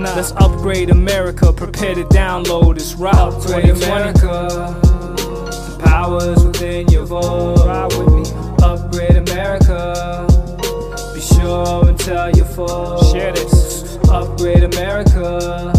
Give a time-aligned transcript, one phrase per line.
[0.00, 0.16] not.
[0.16, 3.14] Let's upgrade America, prepare to download this route.
[3.14, 4.48] Upgrade America.
[5.16, 7.64] The powers within your voice.
[7.64, 8.24] Ride with me.
[8.62, 10.26] Upgrade America.
[11.14, 13.10] Be sure and tell your folks.
[13.10, 13.98] Share this.
[14.08, 15.72] Upgrade America.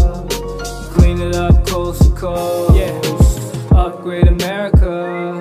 [0.94, 2.76] Clean it up coast to coast.
[2.76, 3.76] Yeah.
[3.76, 5.38] Upgrade America.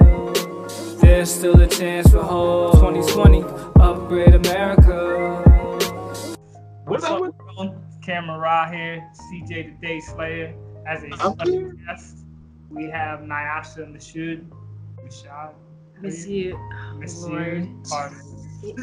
[0.99, 2.73] There's still a chance for hope.
[2.73, 3.43] 2020.
[3.79, 5.43] Upgrade America.
[6.85, 7.30] What's up, everyone?
[8.01, 10.53] Cameron Ra here, CJ the Day Slayer.
[10.87, 12.17] As a I'm special guest,
[12.69, 14.45] we have Nyasha Mashud.
[15.03, 15.53] Michoud,
[16.01, 16.57] Miss you.
[16.97, 17.63] Miss Lord.
[17.65, 17.81] you.
[17.87, 18.17] Pardon.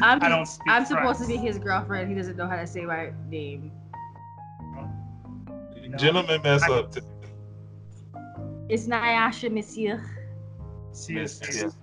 [0.01, 2.09] I'm, I don't speak I'm supposed to be his girlfriend.
[2.09, 3.71] He doesn't know how to say my name.
[5.81, 5.97] You know?
[5.97, 6.91] Gentlemen mess I- up.
[6.93, 7.01] T-
[8.69, 10.01] It's Nyasha, Monsieur.
[10.95, 11.75] She is, she is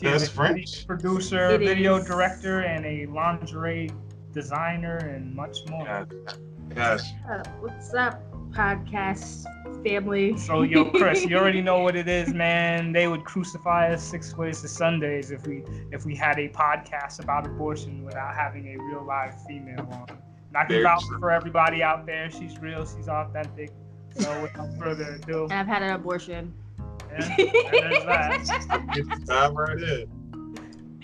[0.00, 0.86] That's a French.
[0.86, 2.06] producer, It video is.
[2.06, 3.90] director, and a lingerie
[4.32, 5.84] designer, and much more.
[5.84, 6.12] God,
[6.70, 7.12] gosh.
[7.28, 9.44] Uh, what's up, podcast
[9.84, 10.36] family?
[10.36, 12.92] So, yo, Chris, you already know what it is, man.
[12.92, 17.22] They would crucify us six ways to Sundays if we if we had a podcast
[17.22, 20.06] about abortion without having a real live female on.
[20.10, 22.30] And I can vouch for everybody out there.
[22.30, 22.86] She's real.
[22.86, 23.70] She's authentic.
[24.16, 26.54] So, without further ado, and I've had an abortion.
[27.10, 28.90] yeah, there's that.
[28.94, 30.23] Get the time right in.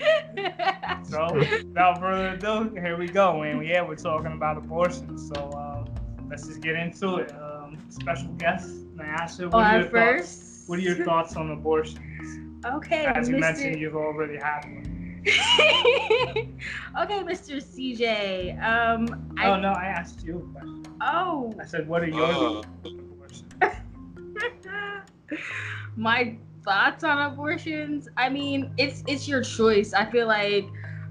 [1.04, 3.42] So, without further ado, here we go.
[3.42, 5.18] And yeah, we're talking about abortion.
[5.18, 5.84] So, uh,
[6.28, 7.32] let's just get into it.
[7.32, 9.46] Um, special guest, Nyasha.
[9.50, 9.94] What oh, are your at thoughts?
[10.28, 10.68] first.
[10.68, 12.62] What are your thoughts on abortions?
[12.64, 15.22] Okay, As you mentioned, you've already had one.
[15.26, 17.56] okay, Mr.
[17.60, 18.62] CJ.
[18.62, 20.84] Um, I, Oh no, I asked you a question.
[21.00, 23.46] oh, I said, what are your Uh, thoughts on abortion?
[25.96, 30.66] my thoughts on abortions i mean it's it's your choice i feel like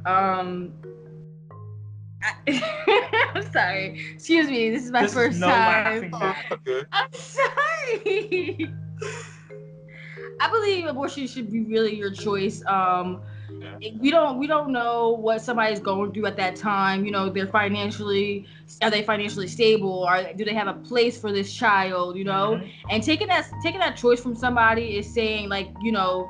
[0.06, 0.74] um
[2.22, 2.34] I,
[3.36, 6.58] am sorry excuse me this is my This is first no time laughing matter.
[6.66, 6.88] good.
[6.92, 8.70] i'm sorry
[10.42, 13.22] i believe abortion should be really your choice um.
[14.00, 17.48] We don't we don't know what somebody's going through at that time you know they're
[17.48, 18.46] financially
[18.82, 20.06] are they financially stable?
[20.08, 22.58] Or do they have a place for this child you know?
[22.58, 22.70] Mhm.
[22.90, 26.30] and taking that taking that choice from somebody is saying like you know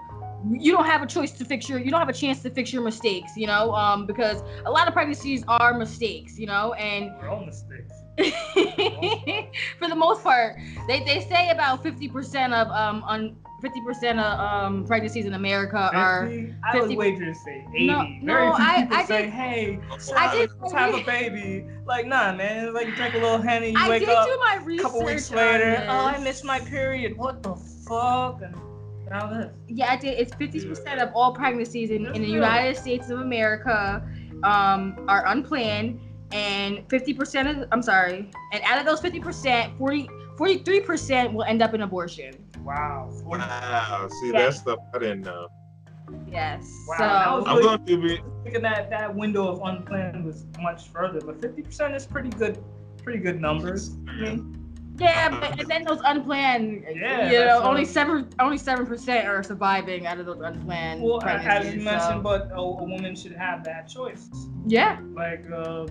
[0.51, 2.71] you don't have a choice to fix your you don't have a chance to fix
[2.71, 3.73] your mistakes you know?
[3.73, 6.73] Um because a lot of pregnancies are mistakes you know?
[6.73, 7.93] And We're all mistakes.
[9.79, 13.03] for the most part they, they say about 50% of um
[13.63, 16.55] on 50% of um pregnancies in america are 50?
[16.63, 17.87] I would 50 wager to say 80.
[17.87, 20.95] No, Very no, few I- people I say, did- hey, I son, did- let's have
[20.95, 21.65] a baby.
[21.85, 22.65] Like, nah, man.
[22.65, 24.63] It's like you drink a little Henny, you i wake did up do my a
[24.65, 25.85] research couple weeks later, this.
[25.89, 27.17] oh, I missed my period.
[27.17, 28.41] What the fuck?
[28.43, 28.55] And
[29.09, 29.51] now this.
[29.67, 30.19] Yeah, I did.
[30.19, 34.07] It's fifty percent of all pregnancies in, in the United States of America
[34.43, 35.99] um, are unplanned,
[36.31, 39.73] and fifty percent of I'm sorry, and out of those fifty percent,
[40.43, 42.33] 43 percent will end up in abortion.
[42.63, 43.09] Wow.
[43.23, 44.07] 40 Wow.
[44.21, 44.39] See, Yeah.
[44.43, 45.49] that's stuff I didn't know.
[46.31, 46.71] Yes.
[46.87, 48.21] Wow, that was So I'm going to be.
[48.45, 52.57] thinking that that window of unplanned was much further, but 50% is pretty good,
[53.03, 53.97] pretty good numbers.
[54.07, 54.55] I mean,
[54.97, 59.27] yeah, but and then those unplanned, Yeah, you know, that's only seven only seven percent
[59.27, 61.67] are surviving out of those unplanned well, pregnancies.
[61.67, 64.29] as you so- mentioned, but a, a woman should have that choice.
[64.65, 65.85] yeah, Like uh,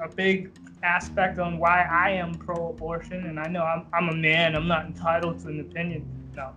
[0.00, 0.52] a big
[0.84, 4.54] aspect on why I am pro-abortion, and I know I'm, I'm a man.
[4.54, 6.06] I'm not entitled to an opinion.
[6.36, 6.50] No,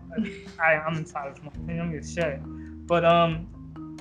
[0.59, 1.79] I, I'm entitled to my opinion.
[1.81, 2.41] I'm gonna share it.
[2.87, 3.47] But um,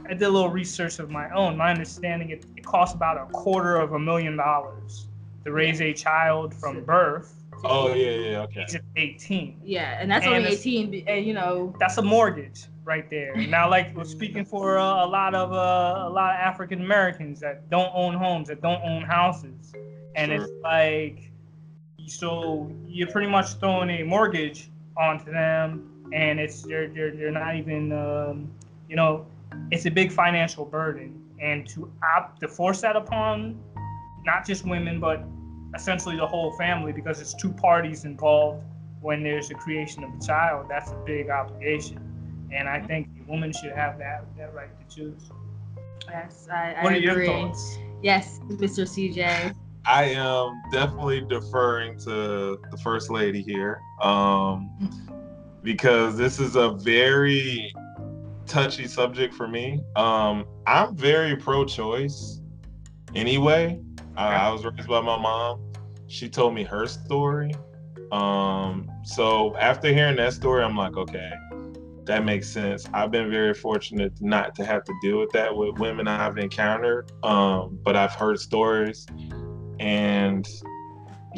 [0.04, 1.56] I did a little research of my own.
[1.56, 5.06] My understanding, it, it costs about a quarter of a million dollars
[5.44, 8.62] to raise a child from birth Oh, yeah, yeah, okay.
[8.62, 9.60] age of 18.
[9.64, 13.34] yeah, and that's And only eighteen, and you know, That's a mortgage right there.
[13.34, 17.40] Now, like we're speaking for uh, a lot of uh, a lot of African Americans
[17.40, 19.72] that don't own homes, that don't own houses,
[20.16, 21.30] and it's like,
[22.06, 27.56] so you're pretty much throwing a mortgage onto them, and it's they're they're, they're not
[27.56, 28.50] even um,
[28.88, 29.26] you know,
[29.70, 33.62] it's a big financial burden, and to opt to force that upon
[34.24, 35.22] not just women but
[35.76, 38.60] essentially the whole family because it's two parties involved
[39.00, 41.96] when there's the creation of a child that's a big obligation
[42.52, 45.30] and i think a woman should have that that right to choose
[46.08, 47.26] yes, I, I what are agree.
[47.26, 48.84] your thoughts Yes, Mr.
[48.86, 49.54] CJ.
[49.88, 54.68] I am definitely deferring to the first lady here, um,
[55.62, 57.72] because this is a very
[58.46, 59.80] touchy subject for me.
[59.94, 62.40] Um, I'm very pro-choice,
[63.14, 63.80] anyway.
[64.16, 65.72] I, I was raised by my mom.
[66.08, 67.54] She told me her story.
[68.10, 71.32] Um, so after hearing that story, I'm like, okay,
[72.04, 72.88] that makes sense.
[72.92, 77.10] I've been very fortunate not to have to deal with that with women I've encountered.
[77.22, 79.06] Um, but I've heard stories
[79.80, 80.46] and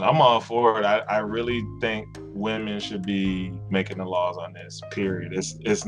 [0.00, 0.84] I'm all for it.
[0.84, 4.80] I, I really think women should be making the laws on this.
[4.90, 5.32] Period.
[5.32, 5.86] It's it's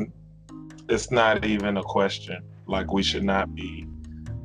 [0.88, 2.42] it's not even a question.
[2.66, 3.86] Like we should not be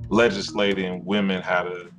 [0.10, 1.90] legislating women how to,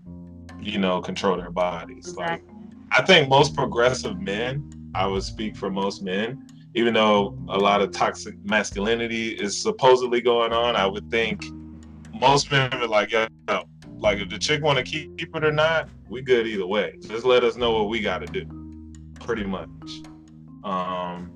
[0.61, 2.09] you know, control their bodies.
[2.09, 2.53] Exactly.
[2.53, 7.59] Like I think most progressive men, I would speak for most men, even though a
[7.59, 11.45] lot of toxic masculinity is supposedly going on, I would think
[12.21, 13.27] most men are like, yo,
[13.99, 16.97] like if the chick want to keep it or not, we good either way.
[17.01, 18.47] Just let us know what we got to do,
[19.21, 19.69] pretty much.
[20.65, 21.33] Um,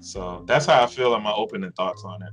[0.00, 2.30] so that's how I feel on my opening thoughts on it.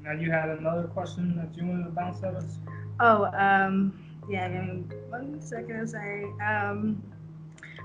[0.00, 2.58] Now you had another question that you wanted to bounce at us.
[3.00, 3.98] Oh, um,
[4.28, 5.88] yeah, give me one second.
[5.88, 6.24] Sorry.
[6.40, 7.02] Um,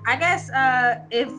[0.05, 1.31] I guess uh, if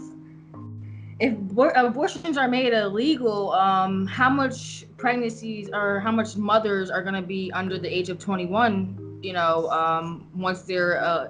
[1.21, 1.35] if
[1.77, 7.23] abortions are made illegal, um, how much pregnancies or how much mothers are going to
[7.23, 9.04] be under the age of 21?
[9.25, 11.29] You know, um, once they're uh,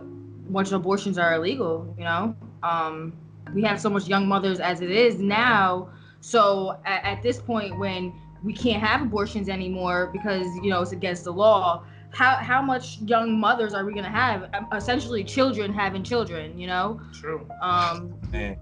[0.49, 3.13] once abortions are illegal, you know, um,
[3.55, 5.91] we have so much young mothers as it is now.
[6.21, 8.13] So at, at this point, when
[8.43, 12.99] we can't have abortions anymore because you know it's against the law, how how much
[13.03, 14.51] young mothers are we gonna have?
[14.55, 16.59] Um, essentially, children having children.
[16.59, 17.01] You know.
[17.13, 17.47] True.
[17.63, 18.15] Um.
[18.33, 18.57] Man,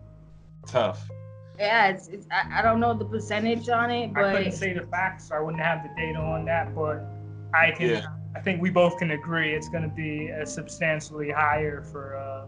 [0.66, 1.08] tough.
[1.58, 4.74] Yeah, it's, it's I, I don't know the percentage on it, but I couldn't say
[4.74, 5.28] the facts.
[5.28, 7.02] So I wouldn't have the data on that, but
[7.54, 7.88] I can.
[7.88, 8.06] Yeah.
[8.34, 12.16] I think we both can agree it's going to be a substantially higher for.
[12.16, 12.46] Uh,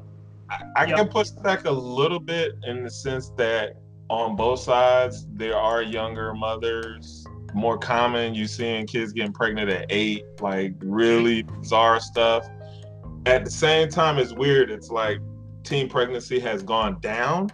[0.51, 3.77] I, I can push back a little bit in the sense that
[4.09, 7.27] on both sides there are younger mothers.
[7.55, 12.47] More common, you seeing kids getting pregnant at eight, like really bizarre stuff.
[13.27, 14.71] At the same time, it's weird.
[14.71, 15.19] It's like
[15.63, 17.51] teen pregnancy has gone down,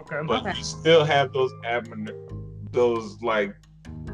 [0.00, 0.20] okay.
[0.26, 0.58] but Okay.
[0.58, 2.14] you still have those abnormal,
[2.72, 3.54] those like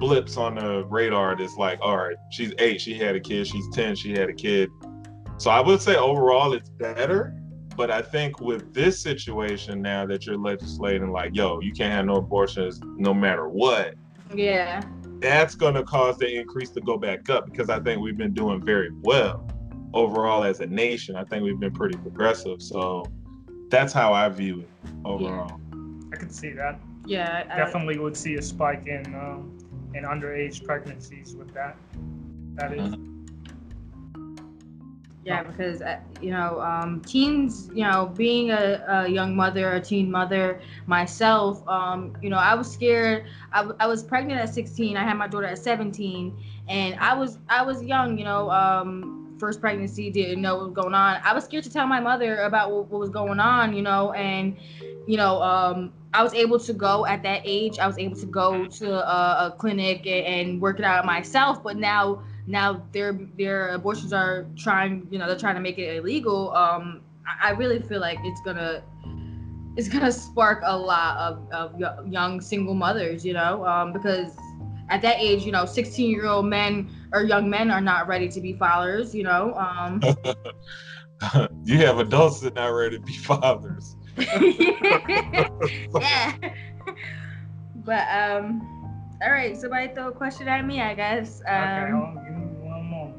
[0.02, 1.36] blips on the radar.
[1.36, 3.46] That's like, all right, she's eight, she had a kid.
[3.46, 4.68] She's ten, she had a kid.
[5.38, 7.34] So I would say overall it's better.
[7.76, 12.04] But I think with this situation now that you're legislating, like, yo, you can't have
[12.04, 13.94] no abortions no matter what,
[14.34, 14.82] yeah,
[15.20, 18.34] that's going to cause the increase to go back up because I think we've been
[18.34, 19.46] doing very well
[19.94, 21.16] overall as a nation.
[21.16, 22.60] I think we've been pretty progressive.
[22.60, 23.06] So
[23.70, 24.68] that's how I view it
[25.06, 25.58] overall.
[26.12, 26.78] I can see that.
[27.06, 29.56] yeah, I- Definitely would see a spike in um,
[29.94, 31.76] in underage pregnancies with that.
[32.56, 32.94] That is.
[35.24, 39.80] Yeah, because uh, you know, um, teens, you know, being a, a young mother, a
[39.80, 43.26] teen mother myself, um, you know, I was scared.
[43.52, 44.96] I, w- I was pregnant at 16.
[44.96, 46.36] I had my daughter at 17,
[46.68, 50.72] and I was I was young, you know, um, first pregnancy, didn't know what was
[50.72, 51.20] going on.
[51.24, 54.12] I was scared to tell my mother about what, what was going on, you know,
[54.12, 54.56] and
[55.08, 57.80] you know, um, I was able to go at that age.
[57.80, 61.60] I was able to go to a, a clinic and, and work it out myself.
[61.60, 65.96] But now, now their their abortions are trying, you know, they're trying to make it
[65.96, 66.54] illegal.
[66.54, 67.00] Um,
[67.42, 68.84] I, really feel like it's gonna
[69.76, 74.36] it's gonna spark a lot of, of young single mothers, you know, um, because
[74.88, 78.28] at that age, you know, 16 year old men or young men are not ready
[78.28, 79.54] to be fathers, you know.
[79.54, 80.00] Um,
[81.64, 83.96] you have adults that not ready to be fathers.
[86.00, 86.32] yeah.
[87.76, 88.62] But um,
[89.22, 89.56] all right.
[89.56, 91.40] Somebody throw a question at me, I guess.
[91.42, 93.16] okay, Um, hold on, give me one moment.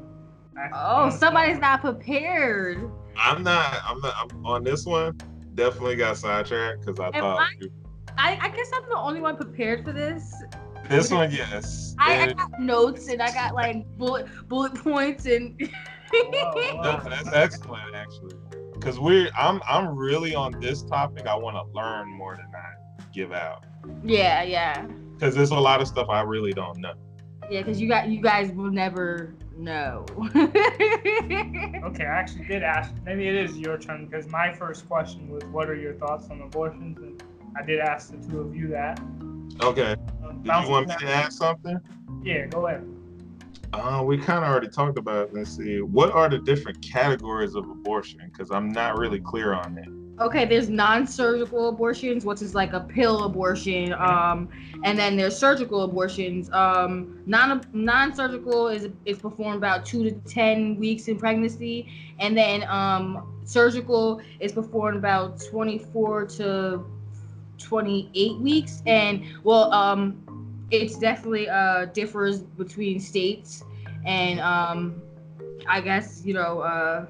[0.56, 2.90] I- oh, somebody's not prepared.
[3.16, 3.80] I'm not.
[3.86, 4.14] I'm not.
[4.18, 5.16] I'm on this one.
[5.54, 7.68] Definitely got sidetracked because I Am thought I?
[8.16, 10.34] I, I guess I'm the only one prepared for this.
[10.88, 11.30] This one.
[11.30, 11.94] Yes.
[11.98, 15.60] I, I got notes and I got like bullet bullet points and.
[16.12, 18.36] Whoa, No, that's excellent actually.
[18.80, 21.26] Cause we're I'm I'm really on this topic.
[21.26, 23.64] I want to learn more than I give out.
[24.04, 24.86] yeah, yeah,
[25.18, 26.94] Cause there's a lot of stuff I really don't know.
[27.50, 27.62] yeah.
[27.62, 30.04] Because you got you guys will never know.
[31.84, 32.92] Okay, I actually did ask.
[33.04, 36.40] Maybe it is your turn because my first question was, "What are your thoughts on
[36.40, 37.22] abortions?" And
[37.56, 38.98] I did ask the two of you that.
[39.60, 39.96] Okay.
[40.24, 41.78] Um, Did you want me to back- ask something?
[42.22, 42.86] Yeah, go ahead.
[43.72, 45.28] Uh, we kind of already talked about.
[45.28, 45.34] it.
[45.34, 45.80] Let's see.
[45.80, 48.20] What are the different categories of abortion?
[48.32, 49.88] Because I'm not really clear on that.
[50.24, 54.48] okay there's non-surgical abortions which is like a pill abortion um
[54.84, 60.76] and then there's surgical abortions um non non-surgical is is performed about two to ten
[60.76, 61.88] weeks in pregnancy
[62.20, 66.86] and then um surgical is performed about 24 to
[67.58, 73.62] 28 weeks and well um it's definitely uh differs between states
[74.04, 75.00] and um
[75.68, 77.06] i guess you know uh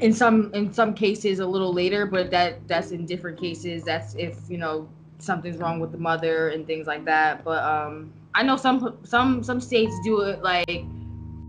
[0.00, 3.84] in some in some cases a little later but that that's in different cases.
[3.84, 7.44] That's if you know something's wrong with the mother and things like that.
[7.44, 10.84] But um i know some some some states do it like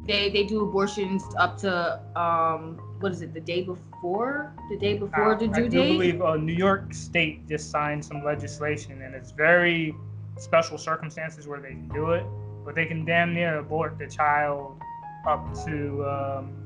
[0.05, 4.97] they they do abortions up to um what is it the day before the day
[4.97, 5.89] before Uh, the due do date.
[5.89, 9.93] I believe uh, New York State just signed some legislation, and it's very
[10.37, 12.25] special circumstances where they can do it,
[12.65, 14.81] but they can damn near abort the child
[15.27, 16.65] up to um,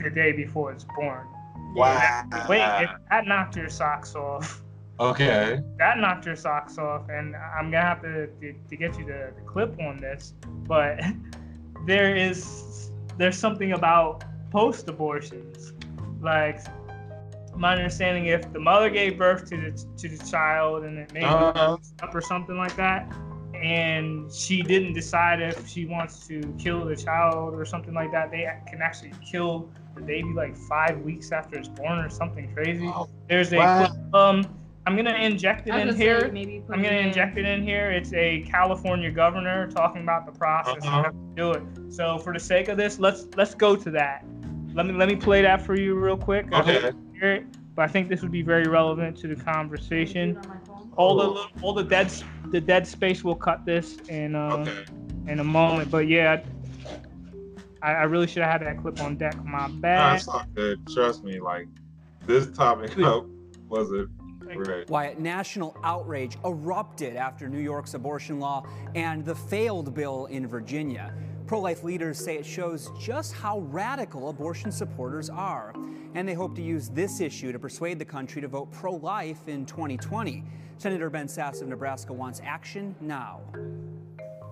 [0.00, 1.26] the day before it's born.
[1.74, 2.24] Wow.
[2.46, 4.62] Wait, if that knocked your socks off.
[5.00, 5.62] Okay.
[5.78, 9.32] that knocked your socks off and i'm gonna have to to, to get you the,
[9.34, 10.34] the clip on this
[10.68, 11.00] but
[11.86, 15.72] there is there's something about post abortions
[16.20, 16.60] like
[17.56, 21.52] my understanding if the mother gave birth to the to the child and it maybe
[21.56, 21.76] Uh-huh.
[22.02, 23.06] up or something like that
[23.62, 28.30] and she didn't decide if she wants to kill the child or something like that
[28.30, 32.86] they can actually kill the baby like five weeks after it's born or something crazy
[32.86, 33.86] Oh, there's a Wow.
[34.14, 37.06] um i'm gonna inject it I in gonna here maybe I'm gonna it in.
[37.08, 37.90] inject it in here.
[37.90, 41.02] It's a California governor talking about the process Uh-huh.
[41.02, 41.62] how to do it.
[41.92, 44.24] So for the sake of this, let's let's go to that.
[44.74, 46.46] Let me let me play that for you real quick.
[46.52, 46.92] I Okay.
[47.14, 50.36] you hear it, but I think this would be very relevant to the conversation.
[50.36, 50.92] On my phone.
[50.96, 52.12] All the all the dead
[52.50, 54.84] the dead space will cut this in um, Okay.
[55.28, 55.90] in a moment.
[55.90, 56.42] But yeah,
[57.82, 59.36] I, I really should have had that clip on deck.
[59.44, 60.16] My No, bad.
[60.16, 60.86] it's all good.
[60.94, 61.40] Trust me.
[61.40, 61.66] Like
[62.26, 62.92] this topic
[63.68, 64.10] wasn't
[64.56, 64.90] right.
[64.90, 68.64] Why national outrage erupted after New York's abortion law
[68.94, 71.14] and the failed bill in Virginia.
[71.46, 75.74] Pro life leaders say it shows just how radical abortion supporters are.
[76.14, 79.48] And they hope to use this issue to persuade the country to vote pro life
[79.48, 80.44] in 2020.
[80.78, 83.40] Senator Ben Sasse of Nebraska wants action now.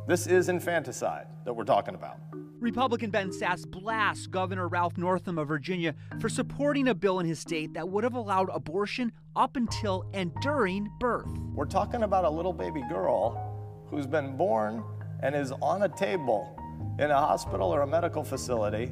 [0.08, 2.16] This is infanticide that we're talking about.
[2.60, 7.38] Republican Ben Sasse blasts Governor Ralph Northam of Virginia for supporting a bill in his
[7.38, 11.28] state that would have allowed abortion up until and during birth.
[11.52, 14.82] We're talking about a little baby girl who's been born
[15.22, 16.58] and is on a table
[16.98, 18.90] in a hospital or a medical facility,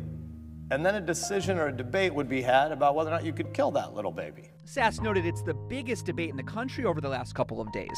[0.71, 3.33] and then a decision or a debate would be had about whether or not you
[3.33, 4.51] could kill that little baby.
[4.67, 7.97] Sasse noted it's the biggest debate in the country over the last couple of days.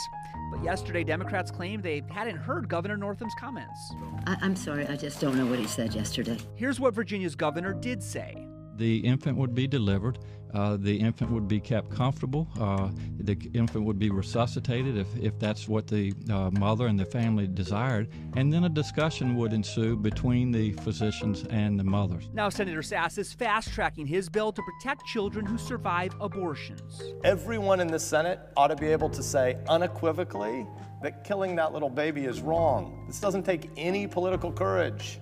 [0.53, 3.95] But yesterday, Democrats claimed they hadn't heard Governor Northam's comments.
[4.27, 6.37] I, I'm sorry, I just don't know what he said yesterday.
[6.57, 8.47] Here's what Virginia's governor did say.
[8.77, 10.19] The infant would be delivered.
[10.55, 12.49] Uh, the infant would be kept comfortable.
[12.59, 12.89] Uh,
[13.21, 17.47] the infant would be resuscitated if, if that's what the uh, mother and the family
[17.47, 18.09] desired.
[18.37, 22.29] And then a discussion would ensue between the physicians and the mothers.
[22.33, 27.03] Now, Senator Sasse is fast tracking his bill to protect children who survive abortions.
[27.25, 30.67] Everyone in the Senate ought to be able to say unequivocally
[31.03, 33.05] that killing that little baby is wrong.
[33.07, 35.19] This doesn't take any political courage.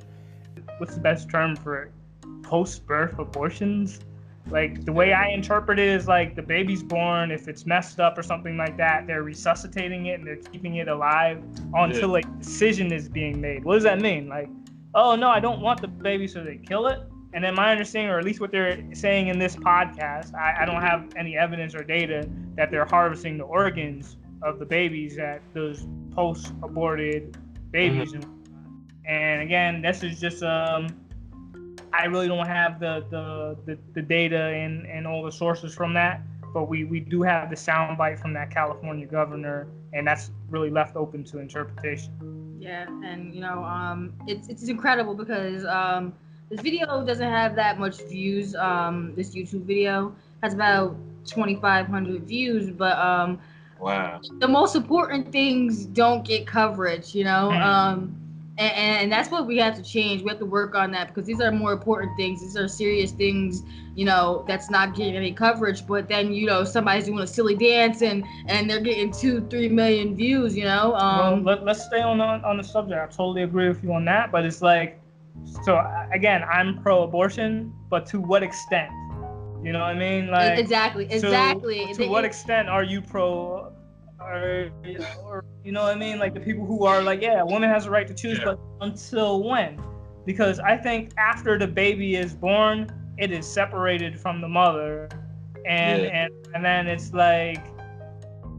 [0.79, 1.93] what's the best term for it?
[2.43, 4.01] Post-birth abortions.
[4.49, 8.17] Like the way I interpret it is like the baby's born, if it's messed up
[8.17, 11.43] or something like that, they're resuscitating it and they're keeping it alive
[11.75, 13.65] until a decision is being made.
[13.65, 14.29] What does that mean?
[14.29, 14.49] Like,
[14.95, 17.01] oh no, I don't want the baby, so they kill it.
[17.35, 20.65] And then my understanding, or at least what they're saying in this podcast, I, I
[20.65, 25.43] don't have any evidence or data that they're harvesting the organs of the babies that
[25.55, 27.37] those post-aborted
[27.73, 28.13] babies.
[28.13, 28.25] And,
[29.07, 30.87] and again, this is just um,
[31.97, 35.95] I really don't have the the, the, the data and, and all the sources from
[35.95, 36.21] that,
[36.53, 40.97] but we, we do have the soundbite from that California governor, and that's really left
[40.97, 42.13] open to interpretation.
[42.59, 46.13] Yeah, and you know, um, it's it's incredible because um,
[46.51, 48.55] this video doesn't have that much views.
[48.55, 53.39] Um, this YouTube video has about 2,500 views, but um,
[53.79, 54.21] Wow.
[54.39, 57.15] the most important things don't get coverage.
[57.15, 57.63] You know, Mhm.
[57.63, 58.17] um,
[58.59, 60.23] and, and that's what we have to change.
[60.23, 62.41] We have to work on that because these are more important things.
[62.41, 63.63] These are serious things.
[63.95, 65.87] You know, that's not getting any coverage.
[65.87, 69.69] But then you know, somebody's doing a silly dance and and they're getting two, three
[69.69, 70.57] million views.
[70.57, 73.13] You know, um, well, let, let's stay on the, on the subject.
[73.13, 75.01] I totally agree with you on that, but it's like,
[75.65, 75.79] so
[76.13, 78.91] again, I'm pro-abortion, but to what extent?
[79.63, 80.31] You know what I mean?
[80.31, 81.93] Like exactly, exactly.
[81.95, 83.73] To, what extent are you pro?
[84.27, 84.71] Or,
[85.25, 86.19] or you know what I mean?
[86.19, 88.45] Like the people who are like, yeah, a woman has a right to choose, Yeah.
[88.47, 89.81] but until when?
[90.25, 95.09] Because I think after the baby is born, it is separated from the mother,
[95.65, 96.09] and Yeah.
[96.25, 97.65] and and then it's like,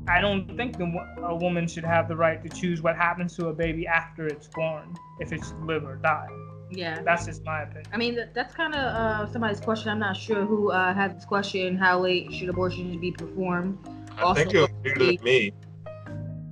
[0.07, 0.85] I don't think the,
[1.23, 4.47] a woman should have the right to choose what happens to a baby after it's
[4.47, 6.29] born, if it's live or die.
[6.71, 7.01] yeah.
[7.03, 7.85] That's just my opinion.
[7.93, 9.89] I mean, that's kind of uh, somebody's question.
[9.89, 11.75] I'm not sure who uh, had this question.
[11.77, 13.77] How late should abortions be performed?
[14.17, 15.53] I think it was due to me.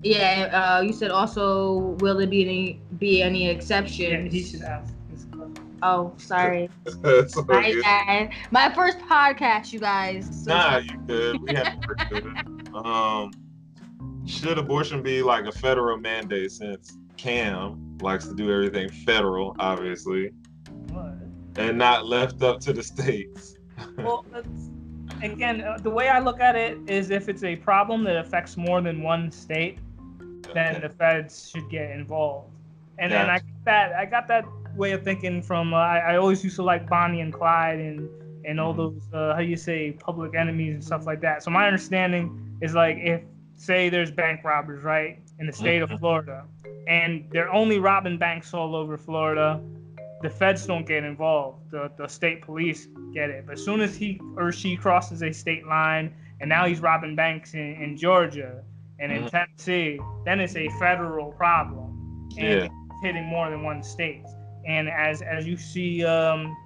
[0.04, 4.94] Yeah, uh, you said also, will there be any be any Yeah, he should ask.
[5.82, 6.70] Oh, sorry.
[7.28, 8.32] So My you- bad.
[8.52, 10.30] My first podcast, you guys.
[10.44, 11.42] So Nah, you good.
[11.42, 12.34] We have to work with it.
[12.76, 13.32] Um,
[14.26, 20.32] should abortion be like a federal mandate since Cam likes to do everything federal, obviously?
[20.90, 21.18] Well,
[21.56, 23.56] and not left up to the states.
[23.98, 24.26] well,
[25.22, 28.58] again, uh, the way I look at it is if it's a problem that affects
[28.58, 29.80] more than one state,
[30.54, 32.52] then the feds should get involved.
[32.98, 34.46] And then I got that I got that
[34.76, 38.10] way of thinking from uh, I, I always used to like Bonnie and Clyde and
[38.46, 41.44] and all those uh, how you say public enemies and stuff like that.
[41.44, 43.22] So my understanding is like if
[43.56, 46.46] say there's bank robbers right in the state of Florida,
[46.88, 49.62] and they're only robbing banks all over Florida.
[50.26, 51.70] The feds don't get involved.
[51.70, 53.46] The, the state police get it.
[53.46, 57.16] But as soon as he or she crosses a state line and now he's robbing
[57.16, 58.64] banks in, in Georgia
[58.98, 59.28] and in mm-hmm.
[59.28, 62.28] Tennessee, then it's a federal problem.
[62.40, 62.68] And yeah.
[63.04, 64.26] hitting more than one state.
[64.66, 66.58] And as as you see, um,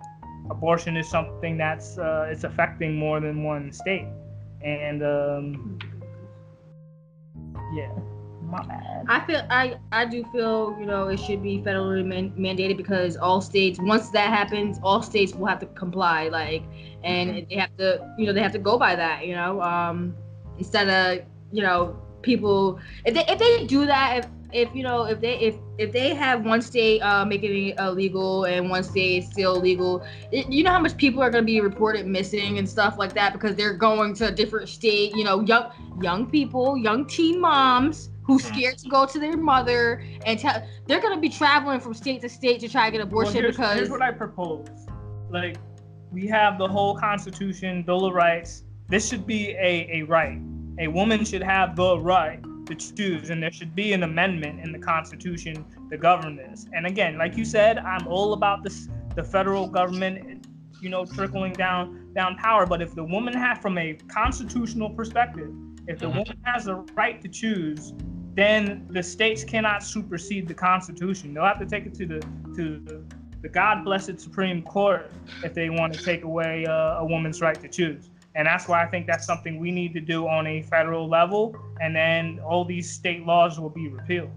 [0.50, 4.08] abortion is something that's uh, it's affecting more than one state.
[4.62, 5.80] And um,
[7.76, 7.92] yeah.
[8.50, 9.06] My bad.
[9.08, 13.16] I feel I I do feel you know it should be federally man- mandated because
[13.16, 16.64] all states once that happens all states will have to comply like
[17.04, 17.50] and mm-hmm.
[17.50, 20.16] they have to you know they have to go by that you know um
[20.58, 25.04] instead of you know people if they if they do that if if you know
[25.04, 29.24] if they if if they have one state uh, making it illegal and one state
[29.24, 32.68] still legal it, you know how much people are going to be reported missing and
[32.68, 36.78] stuff like that because they're going to a different state you know young young people
[36.78, 38.54] young teen moms who's mm-hmm.
[38.54, 42.30] scared to go to their mother and tell they're gonna be traveling from state to
[42.30, 44.68] state to try to get abortion well, here's, because here's what I propose.
[45.32, 45.58] Like
[46.12, 48.64] we have the whole Constitution, Bill of Rights.
[48.88, 50.40] This should be a, a right.
[50.80, 54.72] A woman should have the right to choose, and there should be an amendment in
[54.72, 56.68] the Constitution to govern this.
[56.74, 60.48] And again, like you said, I'm all about this the federal government,
[60.82, 62.68] you know, trickling down down power.
[62.68, 65.52] But if the woman has, from a constitutional perspective,
[65.88, 66.20] if the mm-hmm.
[66.20, 67.94] woman has the right to choose,
[68.40, 71.34] then the states cannot supersede the Constitution.
[71.34, 72.20] They'll have to take it to the
[72.56, 73.04] to
[73.42, 75.12] the, God blessed Supreme Court
[75.44, 78.10] if they want to take away uh, a woman's right to choose.
[78.36, 81.56] And that's why I think that's something we need to do on a federal level,
[81.82, 84.30] and then all these state laws will be repealed.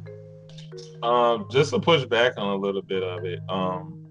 [1.02, 3.40] Um, just to push back on a little bit of it.
[3.48, 4.10] Um,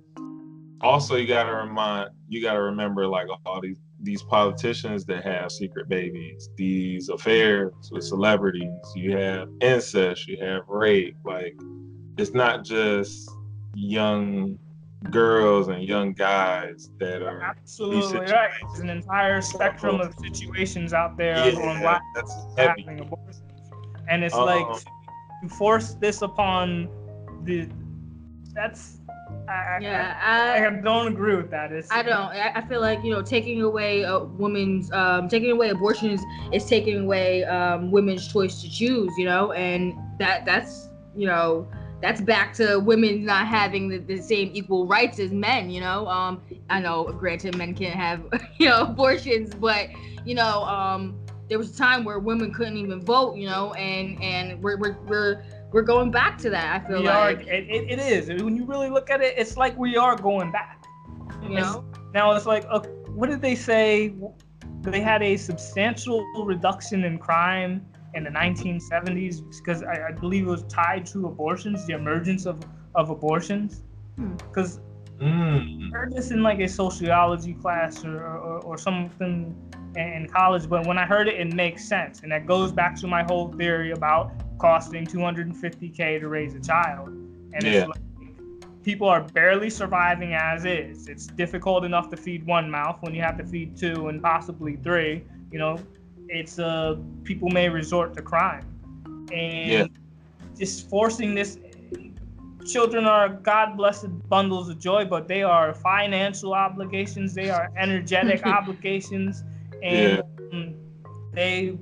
[0.82, 5.88] also, you gotta remind, you gotta remember, like all these these politicians that have secret
[5.88, 11.16] babies, these affairs with celebrities, you have incest, you have rape.
[11.24, 11.56] Like,
[12.18, 13.30] it's not just
[13.76, 14.58] young
[15.10, 18.52] girls and young guys that are absolutely right.
[18.70, 23.42] It's an entire spectrum of situations out there yeah, on why that's having abortions,
[24.10, 24.68] and it's um, like
[25.42, 26.90] to force this upon
[27.44, 27.68] the
[28.54, 29.01] that's
[29.52, 31.72] I, yeah, I, I, I, don't agree with that.
[31.72, 32.32] It's, I don't.
[32.32, 36.22] I, feel like you know, taking away a woman's, um, taking away abortions
[36.54, 39.12] is taking away um, women's choice to choose.
[39.18, 41.68] You know, and that that's you know
[42.02, 45.70] that's back to women not having the, the same equal rights as men.
[45.70, 48.24] You know, um, I know, granted, men can't have
[48.58, 49.90] you know abortions, but
[50.26, 53.36] you know, um, there was a time where women couldn't even vote.
[53.36, 56.84] You know, and and we're we're, we're we're going back to that.
[56.84, 58.28] I feel we like are, it, it is.
[58.44, 60.84] When you really look at it, it's like we are going back.
[61.42, 61.86] You know.
[62.14, 62.82] Now it's like, uh,
[63.16, 64.14] what did they say?
[64.82, 70.50] They had a substantial reduction in crime in the 1970s because I, I believe it
[70.50, 72.60] was tied to abortions, the emergence of
[72.96, 73.84] of abortions.
[74.18, 74.82] Because
[75.20, 75.26] hmm.
[75.26, 75.88] mm.
[75.88, 79.56] I heard this in like a sociology class or, or, or something
[79.96, 83.08] in college, but when I heard it, it makes sense, and that goes back to
[83.08, 84.32] my whole theory about
[84.62, 87.72] costing 250k to raise a child, and yeah.
[87.72, 91.08] it's like people are barely surviving as is.
[91.08, 94.76] It's difficult enough to feed one mouth when you have to feed two and possibly
[94.76, 95.24] three.
[95.52, 95.80] You know,
[96.28, 98.66] it's uh people may resort to crime,
[99.34, 99.86] and yeah.
[100.56, 101.58] just forcing this.
[102.72, 107.34] Children are God blessed bundles of joy, but they are financial obligations.
[107.34, 109.44] They are energetic obligations,
[109.82, 110.70] and yeah.
[111.34, 111.80] they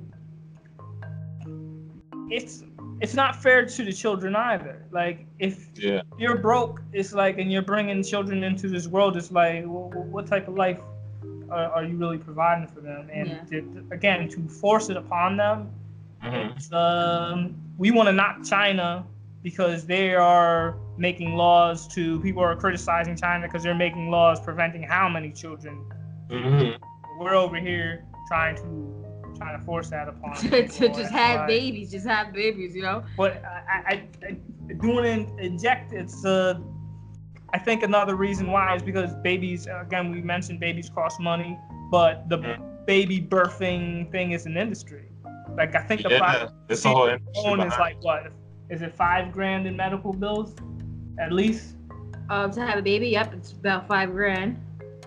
[2.30, 2.62] it's
[3.00, 4.84] it's not fair to the children either.
[4.90, 6.02] Like if yeah.
[6.18, 10.26] you're broke, it's like, and you're bringing children into this world, it's like, well, what
[10.26, 10.78] type of life
[11.50, 13.08] are, are, you really providing for them?
[13.12, 13.60] And yeah.
[13.60, 15.70] to, again, to force it upon them,
[16.22, 16.56] mm-hmm.
[16.56, 19.06] it's, um, we want to knock China
[19.42, 24.82] because they are making laws to people are criticizing China because they're making laws preventing
[24.82, 25.82] how many children.
[26.28, 26.82] Mm-hmm.
[27.18, 29.09] We're over here trying to
[29.40, 33.02] trying to force that upon to, to just have babies, just have babies, you know.
[33.16, 36.60] But I, I, I doing it inject it's uh
[37.52, 41.58] I think another reason why is because babies again we mentioned babies cost money,
[41.90, 42.38] but the
[42.86, 45.10] baby birthing thing is an industry.
[45.56, 48.32] Like I think the yeah, it's a whole industry is like what
[48.68, 50.54] is it five grand in medical bills
[51.18, 51.76] at least?
[52.28, 54.62] Um, to have a baby, yep, it's about five grand.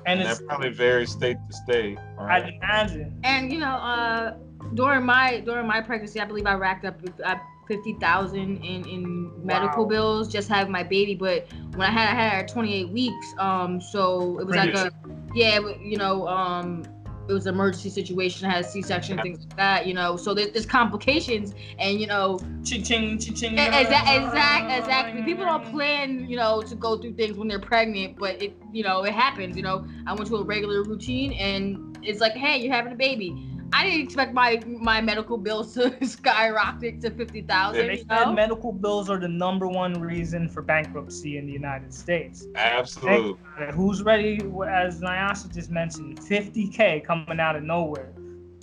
[0.06, 1.98] And And it's that probably varies state to state.
[2.18, 2.44] Right?
[2.44, 3.20] I'd imagine.
[3.24, 4.36] And you know, uh,
[4.74, 7.36] during my during my pregnancy, I believe I racked up uh,
[7.68, 9.90] fifty thousand in in medical Wow.
[9.90, 11.16] bills just having my baby.
[11.16, 14.74] But when I had I had her twenty eight weeks, um, so it was like
[14.74, 14.92] a
[15.34, 16.84] yeah, you know, um,
[17.28, 18.48] it was an emergency situation.
[18.48, 19.88] I had a C section, things like that.
[19.88, 23.54] You know, so there, there's complications, and you know, ching ching ching ching.
[23.54, 25.24] Exact, exact, exactly.
[25.24, 28.84] People don't plan, you know, to go through things when they're pregnant, but it, you
[28.84, 29.56] know, it happens.
[29.56, 32.98] You know, I went to a regular routine, and it's like, hey, you're having a
[32.98, 33.50] baby.
[33.74, 37.88] I didn't expect my my medical bills to skyrocket to fifty thousand.
[37.88, 38.34] They You said know?
[38.34, 42.48] medical bills are the number one reason for bankruptcy in the United States.
[42.56, 43.40] Absolutely.
[43.60, 44.36] And who's ready,
[44.68, 48.14] as Nyasha just mentioned, 50K coming out of nowhere.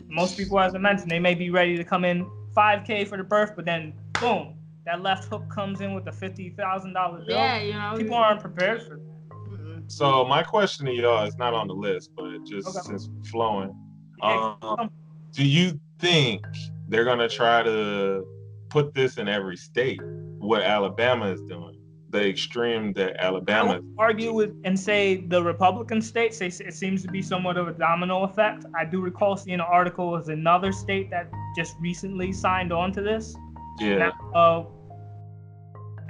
[0.08, 3.24] Most people, as I mentioned, they may be ready to come in 5K for the
[3.24, 7.36] birth, but then boom, that left hook comes in with a $50,000 bill.
[7.36, 7.94] Yeah, you know.
[7.96, 9.82] People aren't prepared for that.
[9.86, 12.80] So my question to y'all is not on the list, but just Okay.
[12.80, 13.74] since flowing.
[14.22, 14.90] Um,
[15.32, 16.44] do you think
[16.88, 18.26] they're gonna try to
[18.68, 20.00] put this in every state?
[20.38, 21.78] What Alabama is doing,
[22.10, 23.74] the extreme that I Alabama.
[23.74, 26.38] would argue with and say the Republican states.
[26.38, 28.64] They, it seems to be somewhat of a domino effect.
[28.76, 33.02] I do recall seeing an article as another state that just recently signed on to
[33.02, 33.34] this.
[33.78, 33.96] Yeah.
[33.96, 34.64] Now, uh,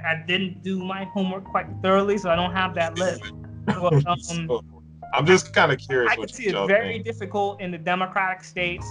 [0.07, 3.21] I didn't do my homework quite thoroughly, so I don't have that list.
[3.63, 4.81] But, um,
[5.13, 7.05] I'm just kind of curious I could see it very think.
[7.05, 8.87] difficult in the Democratic states,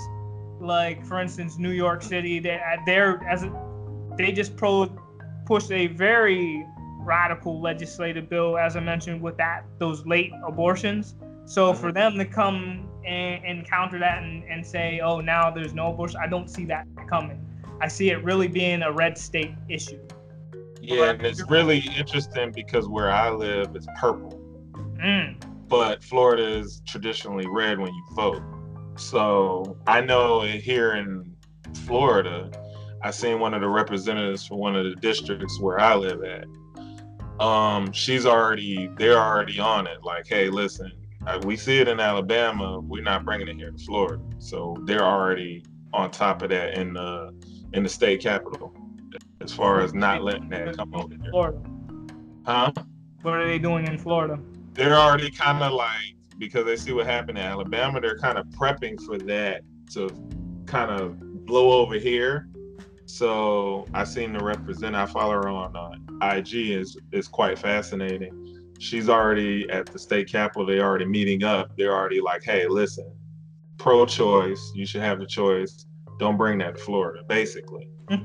[0.61, 2.39] like for instance New York City.
[2.39, 3.53] They they're as a,
[4.17, 4.87] they just pro
[5.47, 6.67] pushed a very
[7.03, 11.15] radical legislative bill, as I mentioned, with that those late abortions.
[11.47, 11.81] So Mm-hmm.
[11.81, 15.93] for them to come and, and counter that and, and say, oh now there's no
[15.93, 17.45] abortion, I don't see that coming.
[17.81, 19.99] I see it really being a red state issue.
[20.83, 24.37] Yeah, and it's really interesting because where I live is purple,
[25.03, 25.43] Mm.
[25.69, 28.43] but Florida is traditionally red when you vote.
[29.01, 31.35] So I know here in
[31.87, 32.51] Florida,
[33.03, 36.45] I seen one of the representatives from one of the districts where I live at.
[37.45, 40.05] Um, she's already they're already on it.
[40.05, 40.93] Like, hey, listen,
[41.45, 44.23] we see it in Alabama, we're not bringing it here to Florida.
[44.39, 47.35] So they're already on top of that in the
[47.73, 48.75] in the state capital,
[49.41, 51.31] as far as not letting that come over here.
[51.31, 51.63] Florida.
[52.45, 52.73] Huh?
[53.23, 54.39] What are they doing in Florida?
[54.75, 58.47] they're already kind of like because they see what happened in Alabama, they're kind of
[58.47, 60.09] prepping for that to
[60.67, 62.49] kind of blow over here.
[63.05, 64.97] So I seen the represent.
[64.97, 66.71] I follow her on uh, IG.
[66.71, 68.73] is is quite fascinating.
[68.79, 70.65] She's already at the state capitol.
[70.65, 71.77] They're already meeting up.
[71.77, 73.13] They're already like, hey, listen,
[73.77, 74.73] pro-choice.
[74.75, 75.87] You should have the choice.
[76.19, 77.91] Don't bring that to Florida, basically.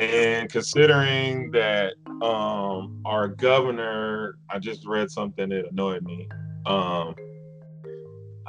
[0.00, 6.26] And considering that um, our governor, I just read something that annoyed me.
[6.64, 7.14] Um,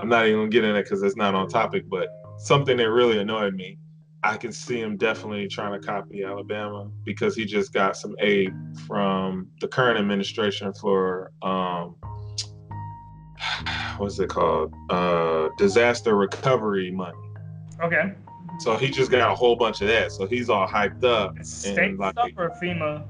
[0.02, 2.08] I'm not even gonna get in it because it's not on topic, but
[2.40, 3.78] something that really annoyed me.
[4.24, 8.52] I can see him definitely trying to copy Alabama because he just got some aid
[8.88, 11.96] from the current administration for um,
[13.98, 14.74] what's it called?
[14.90, 17.18] Uh, disaster recovery money.
[17.84, 18.14] Okay.
[18.60, 20.12] So he just got a whole bunch of that.
[20.12, 21.36] So he's all hyped up.
[21.44, 23.04] State And like, stuff or FEMA?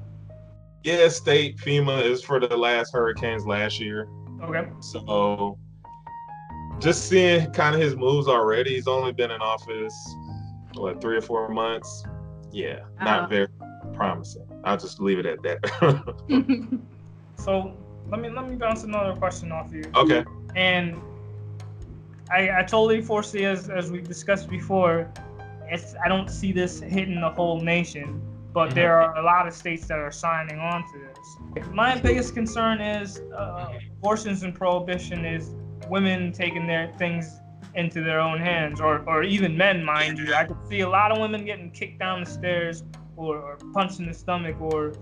[0.84, 4.08] yeah, state FEMA is for the last hurricanes last year.
[4.42, 4.66] Okay.
[4.80, 5.58] So
[6.82, 8.70] just seeing kind of his moves already.
[8.74, 9.94] He's only been in office
[10.74, 12.04] what three or four months.
[12.50, 13.26] Yeah, not Uh-huh.
[13.28, 13.48] very
[13.94, 14.46] promising.
[14.64, 16.14] I'll just leave it at that.
[17.36, 17.76] So
[18.08, 19.82] let me let me bounce another question off you.
[19.96, 20.24] okay.
[20.54, 21.00] And
[22.30, 25.10] I I totally foresee as as we discussed before,
[25.68, 28.20] it's I don't see this hitting the whole nation,
[28.52, 31.66] but there are a lot of states that are signing on to this.
[31.72, 35.54] My biggest concern is uh, abortions and prohibition is
[35.88, 37.38] women taking their things
[37.74, 40.34] into their own hands, or or even men, mind you.
[40.34, 42.84] I could see a lot of women getting kicked down the stairs
[43.16, 44.92] or, or punched in the stomach or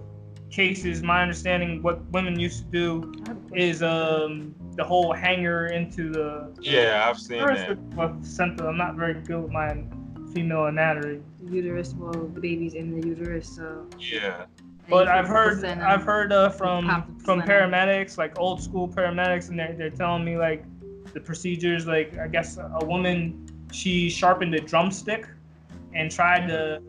[0.50, 3.12] cases my understanding what women used to do
[3.54, 7.78] is um the whole hanger into the Yeah, I've seen First, that.
[7.94, 9.84] what center i'm not very good with my
[10.34, 13.86] female anatomy The uterus, well, the baby's in the uterus, so.
[13.98, 14.46] Yeah.
[14.90, 19.74] But i've heard i've heard uh, from from paramedics like old school paramedics and they're,
[19.74, 20.64] they're telling me like
[21.14, 25.26] the procedures like i guess a woman she sharpened a drumstick
[25.94, 26.82] and tried to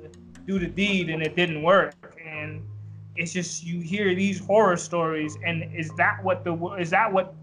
[0.46, 1.94] do the deed and it didn't work.
[2.26, 2.62] And
[3.16, 7.36] it's just you hear these horror stories and is that what the is that what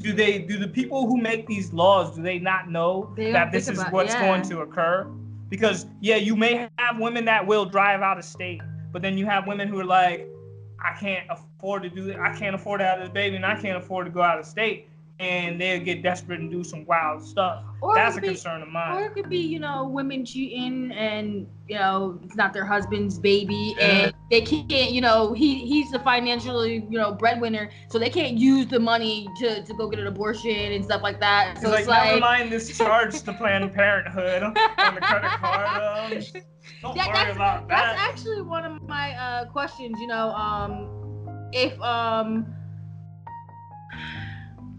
[0.00, 3.52] do they do the people who make these laws do they not know They that
[3.52, 4.26] this is about- what's yeah.
[4.26, 5.04] going to occur?
[5.48, 9.26] Because yeah you may have women that will drive out of state but then you
[9.26, 10.28] have women who are like
[10.84, 12.18] I can't afford to do it.
[12.18, 14.46] I can't afford to have this baby, and I can't afford to go out of
[14.46, 14.88] state.
[15.22, 17.62] And they'll get desperate and do some wild stuff.
[17.80, 18.96] Or That's a be- concern of mine.
[18.96, 23.20] Or it could be, you know, women cheating and you know it's not their husband's
[23.20, 23.84] baby, Yeah.
[23.86, 28.36] and they can't, you know, he he's the financially, you know, breadwinner, so they can't
[28.36, 31.52] use the money to, to go get an abortion and stuff like that.
[31.52, 36.12] It's So like, it's never mind this charge to Planned Parenthood on the credit card.
[36.12, 36.42] Um,
[36.82, 40.00] don't That- worry that's, about that's actually one of my uh, questions.
[40.00, 42.52] You know, um, if um,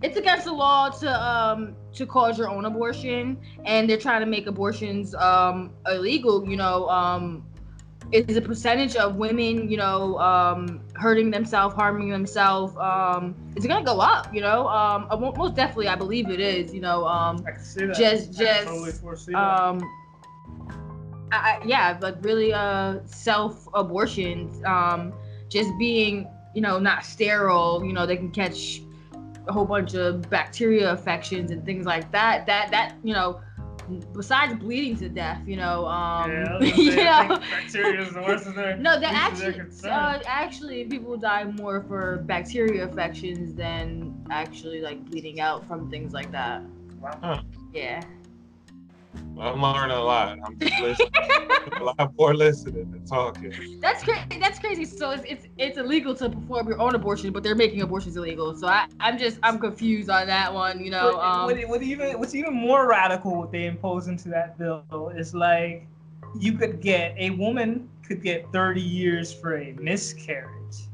[0.03, 4.27] it's against the law to um to cause your own abortion, and they're trying to
[4.27, 6.45] make abortions um illegal.
[6.47, 7.45] You know, um,
[8.11, 13.67] is a percentage of women, you know, um, hurting themselves, harming themselves, um, is it
[13.69, 14.33] gonna go up?
[14.33, 16.73] You know, um, most definitely, I believe it is.
[16.73, 17.97] You know, um, I can see that.
[17.97, 19.39] just I just totally foresee that.
[19.39, 19.81] um
[21.31, 25.13] I, I- yeah like really uh self abortions um
[25.49, 28.81] just being you know not sterile you know they can catch
[29.47, 33.41] a whole bunch of bacteria infections and things like that that that you know
[34.13, 38.13] besides bleeding to death you know um yeah, I was gonna you know bacteria is
[38.13, 42.23] the worst of their, no, that least their actually, uh, actually, people die more for
[42.25, 46.61] bacteria infections than actually like bleeding out from things like that.
[47.21, 47.41] Huh.
[47.73, 48.05] Yeah.
[49.39, 50.37] I'm learning a lot.
[50.45, 51.09] I'm just listening.
[51.79, 53.53] a lot more listening than talking.
[53.81, 54.39] That's crazy.
[54.39, 54.85] That's crazy.
[54.85, 58.55] So it's, it's it's illegal to perform your own abortion, but they're making abortions illegal.
[58.55, 60.83] So I I'm just I'm confused on that one.
[60.83, 61.13] You know.
[61.13, 65.11] what, Um, what, what even what's even more radical what they impose into that bill
[65.15, 65.87] is like
[66.39, 70.87] you could get a woman could get 30 years for a miscarriage.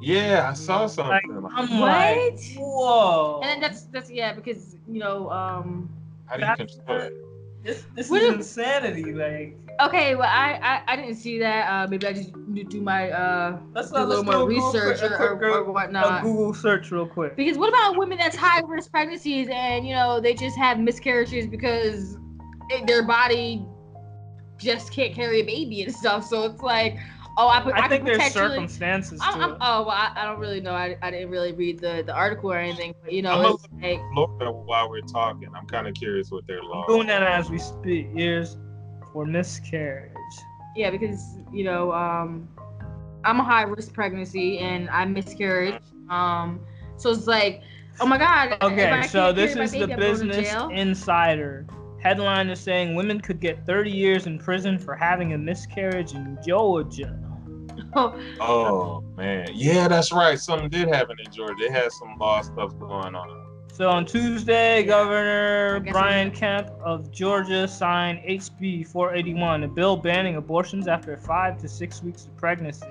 [0.00, 1.42] Yeah, I saw something.
[1.42, 2.40] Like, I'm like, What?
[2.56, 3.40] whoa.
[3.42, 5.88] and then that's that's yeah because you know um
[6.26, 7.12] How do you control it?
[7.62, 9.12] This this What is if- insanity.
[9.12, 12.76] Like okay well I I, I didn't see that uh maybe I just need to
[12.78, 15.36] do my uh let's do a let's little more a Google research quick- a or,
[15.36, 16.22] quick- or, or a whatnot.
[16.22, 17.34] Google search real quick.
[17.36, 21.46] Because what about women that's high risk pregnancies and you know they just have miscarriages
[21.46, 22.16] because
[22.70, 23.66] it, their body
[24.58, 26.24] just can't carry a baby and stuff.
[26.24, 26.96] So it's like,
[27.36, 30.60] oh, I, I, I, think there's circumstances I'm, I'm, oh, well, I, I don't really
[30.60, 30.72] know.
[30.72, 33.64] I, I didn't really read the, the article or anything, but you know, I'm it's
[33.80, 35.48] like, Florida while we're talking.
[35.54, 36.86] I'm kind of curious what their law.
[36.86, 38.08] doing that as we speak.
[38.14, 38.56] Years
[39.12, 40.12] for miscarriage.
[40.76, 42.48] yeah, because you know, um,
[43.24, 45.78] I'm a high risk pregnancy and I miscarried.
[46.10, 46.60] Um,
[46.96, 47.62] so it's like,
[48.00, 48.58] oh my god.
[48.62, 50.54] Okay, so this carry my is the I'm Business.
[50.72, 51.66] Insider.
[52.04, 56.36] Headline is saying women could get 30 years in prison for having a miscarriage in
[56.46, 57.18] Georgia.
[57.96, 60.38] Oh man, yeah, that's right.
[60.38, 61.54] Something did happen in Georgia.
[61.58, 63.44] They had some law stuff going on.
[63.72, 70.36] So on Tuesday, Governor Brian I'm- Kemp of Georgia signed HB 481, a bill banning
[70.36, 72.86] abortions after five to six weeks of pregnancy.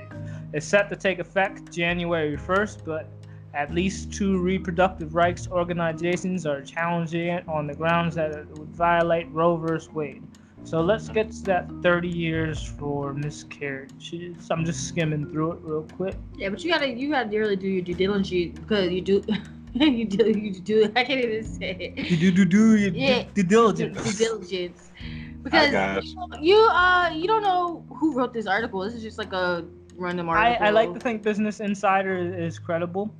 [0.53, 3.07] It's set to take effect January 1st, but
[3.53, 8.69] at least two reproductive rights organizations are challenging it on the grounds that it would
[8.75, 9.87] violate Roe v.
[9.93, 10.23] Wade.
[10.63, 14.49] So let's get to that 30 years for miscarriages.
[14.49, 16.15] I'm just skimming through it real quick.
[16.35, 19.23] Yeah, but you gotta you gotta really do your due diligence because you do
[19.73, 22.09] you do you do I can't even say it.
[22.09, 23.23] You do do do your Yeah.
[23.23, 24.03] due Due, diligence.
[24.03, 24.91] due diligence.
[25.43, 26.03] Because got
[26.41, 28.79] you uh you don't know who wrote this article.
[28.79, 29.65] This is just like a
[29.97, 30.65] random I, article.
[30.67, 33.13] I like to think Business Insider is credible.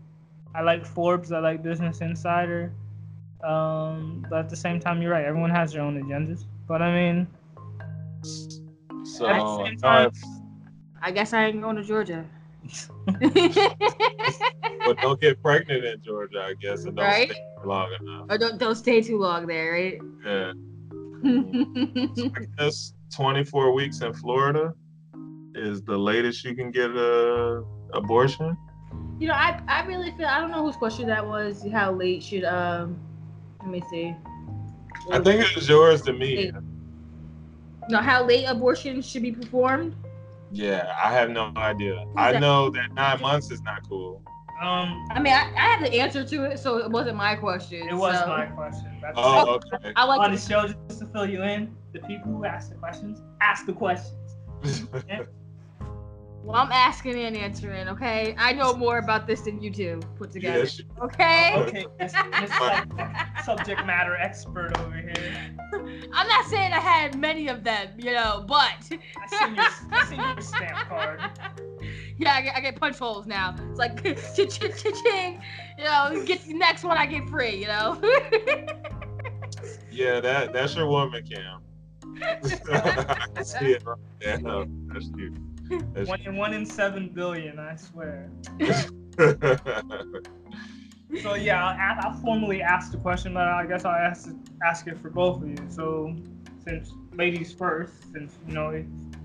[0.56, 1.34] I like Forbes.
[1.34, 2.72] I like Business Insider.
[3.44, 5.26] Um, but at the same time, you're right.
[5.26, 6.46] Everyone has their own agendas.
[6.68, 7.28] But I mean,
[9.06, 10.24] So At the no, same time- if-
[11.02, 12.26] I guess I ain't going to Georgia.
[14.86, 17.30] but don't get pregnant in Georgia, I guess, and don't Right?
[17.30, 18.26] stay long enough.
[18.30, 20.00] or don't don't stay too long there, right?
[20.26, 20.54] Yeah.
[22.36, 24.74] I guess 24 weeks in Florida
[25.56, 28.58] is the latest you can get a abortion.
[29.20, 31.66] You know, I, I really feel I don't know whose question that was.
[31.72, 32.98] How late should um?
[33.62, 34.16] Let me see.
[35.12, 36.52] I think it was yours to me.
[37.90, 39.96] No, how late abortion should be performed?
[40.52, 42.06] Yeah, I have no idea.
[42.16, 44.22] I know that nine months is not cool.
[44.62, 47.88] um, I mean, I, I have the answer to it, so it wasn't my question.
[47.88, 48.98] it was so- my question.
[49.02, 49.92] That's Oh, okay.
[49.96, 51.76] I on like the show just to fill you in.
[51.92, 54.38] The people who ask the questions ask the questions.
[56.44, 57.88] Well, I'm asking and answering.
[57.88, 60.60] Okay, I know more about this than you two put together.
[60.60, 60.82] Yes.
[61.02, 61.54] Okay.
[61.56, 65.56] Okay, Miss, Miss subject matter expert over here.
[66.12, 70.06] I'm not saying I had many of them, you know, but I seen your, I
[70.06, 71.22] seen your stamp card.
[72.18, 73.56] yeah, I get, I get punch holes now.
[73.70, 74.04] It's like
[74.36, 75.42] ching ching ching.
[75.78, 77.56] You know, get the next one, I get free.
[77.56, 78.02] You know.
[79.90, 81.62] Yeah, that that's your woman, Cam.
[82.22, 84.40] I can see it right there.
[84.40, 85.34] No, that's you.
[85.70, 88.30] One in one in seven billion, I swear.
[91.22, 94.30] so yeah, I'll, I'll formally asked the question, but I guess I'll ask
[94.66, 95.58] ask it for both of you.
[95.70, 96.16] So
[96.64, 98.72] since ladies first, since you know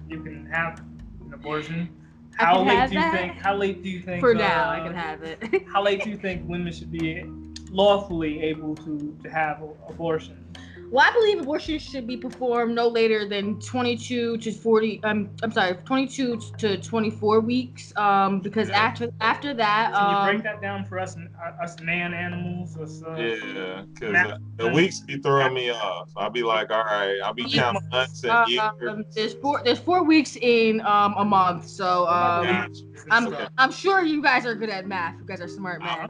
[0.09, 0.81] you can have
[1.25, 1.95] an abortion.
[2.33, 3.13] How late do you that?
[3.13, 3.33] think?
[3.35, 4.21] How late do you think?
[4.21, 5.43] For uh, now, I can have it.
[5.73, 7.25] how late do you think women should be
[7.71, 10.45] lawfully able to to have abortion?
[10.91, 15.03] Well, I believe abortion should be performed no later than 22 to 40.
[15.05, 17.93] Um, I'm sorry, 22 to 24 weeks.
[17.97, 18.81] Um, because yeah.
[18.81, 22.77] after after that, can um, you break that down for us uh, us man animals?
[22.79, 26.11] Us, uh, yeah, because the weeks be throwing me off.
[26.17, 28.71] I'll be like, all right, I'll be counting months and uh, years.
[28.89, 32.67] Um, there's four there's four weeks in um a month, so um, yeah.
[33.11, 33.47] I'm okay.
[33.59, 35.17] I'm sure you guys are good at math.
[35.21, 36.09] You guys are smart man.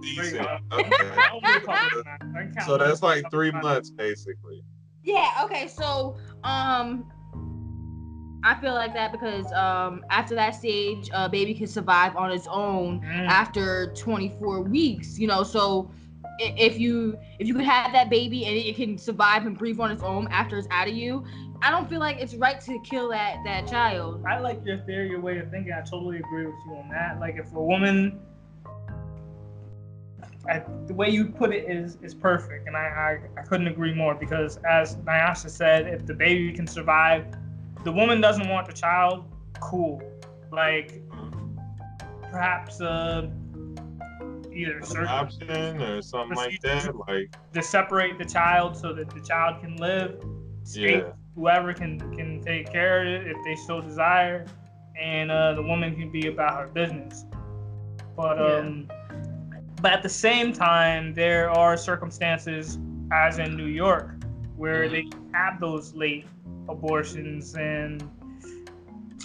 [0.72, 1.00] Okay.
[2.66, 4.62] so that's like three months basically.
[5.08, 5.30] Yeah.
[5.44, 5.68] Okay.
[5.68, 7.10] So, um,
[8.44, 12.46] I feel like that because um, after that stage, a baby can survive on its
[12.46, 13.26] own mm.
[13.26, 15.18] after 24 weeks.
[15.18, 15.90] You know, so
[16.38, 19.90] if you if you could have that baby and it can survive and breathe on
[19.90, 21.24] its own after it's out of you,
[21.62, 24.22] I don't feel like it's right to kill that that child.
[24.28, 25.72] I like your theory, your way of thinking.
[25.72, 27.18] I totally agree with you on that.
[27.18, 28.20] Like if a woman
[30.48, 32.80] I, the way you put it is is perfect, and I,
[33.37, 37.26] I, I couldn't agree more because as Nyasha said, if the baby can survive,
[37.84, 39.24] the woman doesn't want the child,
[39.61, 40.02] cool.
[40.50, 41.02] Like
[42.30, 43.28] perhaps uh,
[44.50, 49.20] either certain option or something like that, like to separate the child so that the
[49.20, 50.24] child can live.
[50.62, 51.12] State yeah.
[51.34, 54.46] whoever can can take care of it if they so desire,
[54.98, 57.26] and uh, the woman can be about her business.
[58.16, 58.88] But um.
[59.80, 62.78] But at the same time, there are circumstances,
[63.12, 64.16] as in New York,
[64.56, 66.26] where they have those late
[66.68, 68.08] abortions and.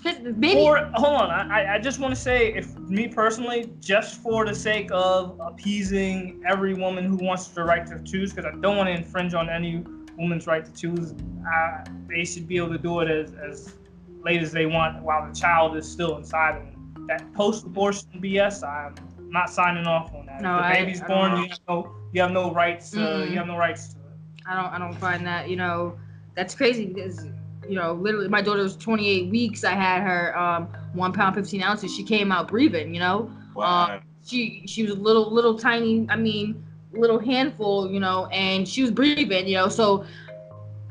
[0.05, 0.59] Maybe.
[0.59, 4.53] Or, hold on, I, I just want to say, if me personally, just for the
[4.53, 8.87] sake of appeasing every woman who wants the right to choose, because I don't want
[8.87, 9.81] to infringe on any
[10.17, 13.75] woman's right to choose, uh, they should be able to do it as, as
[14.23, 17.07] late as they want while the child is still inside of them.
[17.07, 18.95] That post-abortion BS, I'm
[19.33, 20.41] not signing off on that.
[20.41, 22.95] No, if the baby's I, born, you have no you have no rights.
[22.95, 23.31] Uh, mm-hmm.
[23.31, 24.05] You have no rights to it.
[24.47, 25.97] I don't I don't find that you know
[26.35, 27.25] that's crazy because
[27.67, 29.63] you know literally my daughter was 28 weeks.
[29.63, 31.93] I had her um, one pound 15 ounces.
[31.93, 32.93] She came out breathing.
[32.93, 33.31] You know.
[33.55, 33.95] Wow.
[33.95, 36.05] Um, she she was a little little tiny.
[36.09, 37.91] I mean little handful.
[37.91, 39.47] You know, and she was breathing.
[39.47, 40.05] You know, so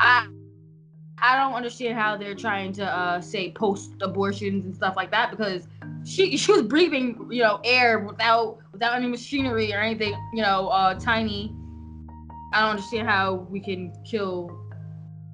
[0.00, 0.28] I.
[1.22, 5.30] I don't understand how they're trying to uh, say post abortions and stuff like that
[5.30, 5.68] because
[6.04, 10.68] she she was breathing, you know, air without without any machinery or anything, you know,
[10.68, 11.54] uh, tiny.
[12.52, 14.50] I don't understand how we can kill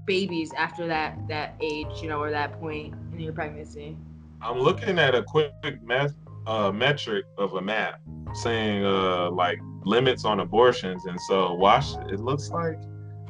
[0.07, 3.97] babies after that that age, you know, or that point in your pregnancy.
[4.43, 6.15] I'm looking at a quick math
[6.47, 8.01] uh, metric of a map
[8.35, 11.95] saying uh, like limits on abortions, and so Wash.
[12.13, 12.79] It looks like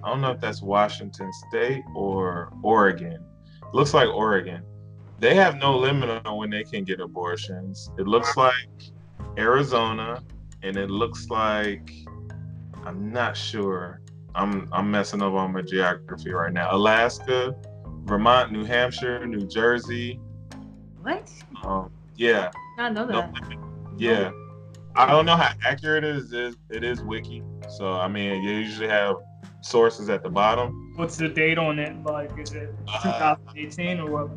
[0.08, 3.12] I don't know if that's Washington State or Oregon.
[3.62, 4.64] It looks like Oregon
[5.18, 7.90] they have no limit on when they can get abortions.
[7.98, 8.52] It looks like
[9.36, 10.22] Arizona,
[10.62, 11.92] and it looks like
[12.84, 14.00] I'm not sure.
[14.34, 16.68] I'm I'm messing up on my geography right now.
[16.74, 17.54] Alaska,
[18.04, 20.20] Vermont, New Hampshire, New Jersey.
[21.02, 21.30] What?
[21.64, 22.50] Um, yeah.
[22.78, 23.32] I know that.
[23.32, 24.30] No, yeah.
[24.94, 26.56] I don't know how accurate it is.
[26.70, 27.42] It is wiki.
[27.68, 29.16] So I mean, you usually have
[29.60, 30.92] sources at the bottom.
[30.96, 31.96] What's the date on it?
[32.04, 34.30] Like, is it 2018 uh, or what?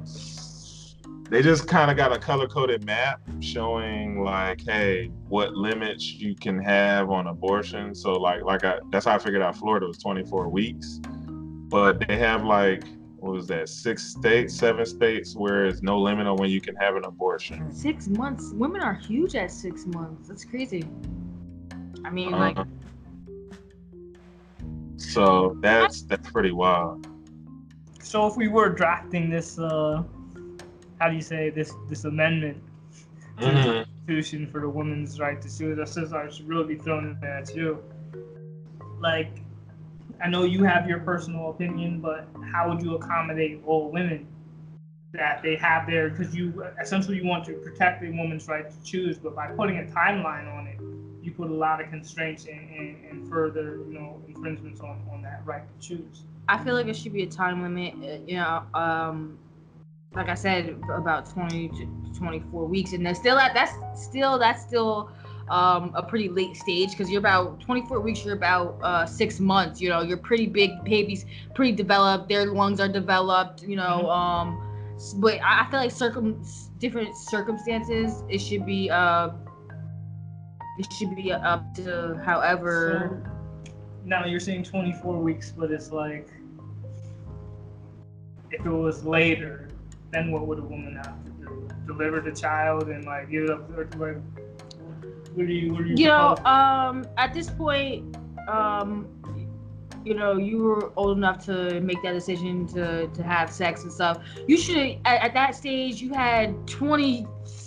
[1.32, 6.36] they just kind of got a color coded map showing like hey what limits you
[6.36, 9.98] can have on abortion so like like I, that's how i figured out florida was
[9.98, 11.00] 24 weeks
[11.70, 12.84] but they have like
[13.16, 16.76] what was that six states seven states where it's no limit on when you can
[16.76, 20.84] have an abortion six months women are huge at six months that's crazy
[22.04, 22.54] i mean uh-huh.
[22.56, 22.68] like
[25.02, 27.08] so that's that's pretty wild
[28.02, 30.04] so if we were drafting this uh
[31.00, 32.62] how do you say this this amendment
[33.42, 33.68] to mm-hmm.
[33.68, 35.80] the Constitution for the woman's right to choose.
[35.80, 37.84] I says I should really be throwing it at you.
[39.00, 39.42] Like,
[40.24, 44.28] I know you have your personal opinion, but how would you accommodate all women
[45.14, 46.10] that they have there?
[46.10, 49.80] Because you essentially you want to protect a woman's right to choose, but by putting
[49.80, 50.80] a timeline on it,
[51.22, 55.22] you put a lot of constraints and, and, and further, you know, infringements on, on
[55.22, 56.24] that right to choose.
[56.48, 57.94] I feel like it should be a time limit.
[57.96, 59.38] Uh, you know, um,
[60.14, 64.62] like I said, about 20 to 24 weeks, and that's still that that's still that's
[64.62, 65.12] still
[65.50, 68.26] um, a pretty late stage because you're about 24 weeks.
[68.26, 69.80] You're about uh, six months.
[69.80, 72.28] You know, you're pretty big babies, pretty developed.
[72.28, 73.64] Their lungs are developed.
[73.64, 74.10] You know, mm-hmm.
[74.10, 74.72] um,
[75.22, 76.44] but I I feel like circum
[76.80, 79.30] different circumstances it should be uh
[80.82, 83.72] it should be up to however So,
[84.04, 86.28] now you're saying 24 weeks, but it's like
[88.50, 89.70] if it was later,
[90.12, 91.70] then what would a woman have to do?
[91.86, 94.18] Deliver the child and like give it up to like
[95.36, 98.18] what do you what do you you know um at this point
[98.50, 99.08] um
[100.04, 103.92] you know you were old enough to make that decision to to have sex and
[103.92, 106.68] stuff you should at, at that stage you had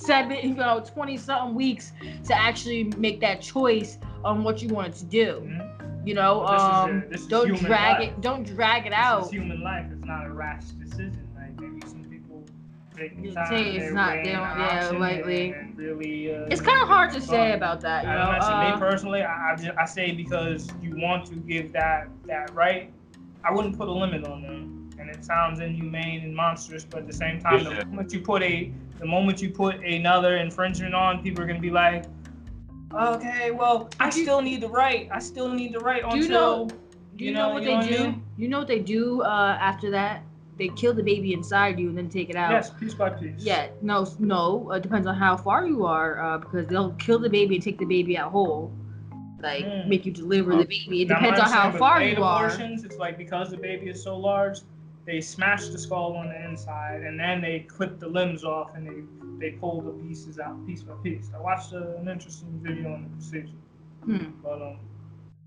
[0.04, 1.92] 27 you know 20 something weeks
[2.24, 6.06] to actually make that choice on what you wanted to do Mhm.
[6.06, 8.08] you know This is a- um don't drag life.
[8.10, 9.86] it don't drag it This out is human life.
[9.92, 11.26] It's not a rash decision.
[11.36, 12.42] Like maybe some people
[12.96, 13.46] take the time.
[13.46, 15.52] say it's they're not- weighing they don't- the yeah, option lightly.
[15.52, 16.34] and- and really.
[16.34, 18.78] Uh, it's kind of hard to say about that you I know know, uh, me
[18.80, 22.92] personally, I, I, just, I say because you want to give that that right.
[23.42, 27.06] I wouldn't put a limit on them, and it sounds inhumane and monstrous, but at
[27.06, 27.80] the same time, Yeah.
[27.80, 31.60] the moment you put a the moment you put another infringement on, people are gonna
[31.60, 32.04] be like,
[32.94, 35.08] okay, well, I Do still need the right.
[35.12, 36.66] I still need the right Do you until.
[36.66, 36.68] know-
[37.16, 37.98] Do you, know, what they what I do?
[38.04, 38.22] mean?
[38.36, 40.22] You know what they do uh, after that?
[40.58, 42.50] They kill the baby inside you and then take it out.
[42.50, 43.34] Yes, piece by piece.
[43.38, 44.70] Yeah, no, no.
[44.72, 47.78] It depends on how far you are, uh, because they'll kill the baby and take
[47.78, 48.72] the baby out whole,
[49.40, 49.86] like Mm.
[49.88, 51.02] make you deliver the baby.
[51.02, 52.46] It Now, depends on how far late you are.
[52.46, 54.58] abortions, It's like because the baby is so large,
[55.06, 58.86] they smash the skull on the inside and then they clip the limbs off and
[58.86, 59.02] they
[59.38, 61.30] they pull the pieces out piece by piece.
[61.36, 63.48] I watched uh, an interesting video on the procedure,
[64.04, 64.30] Hmm.
[64.42, 64.78] but um,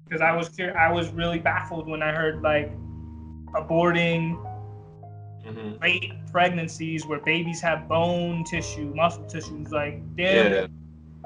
[0.03, 2.71] because I was cur- I was really baffled when I heard like
[3.53, 4.37] aborting
[5.45, 5.81] Mhm.
[5.81, 10.67] late pregnancies where babies have bone tissue, muscle tissues, like they're Yeah.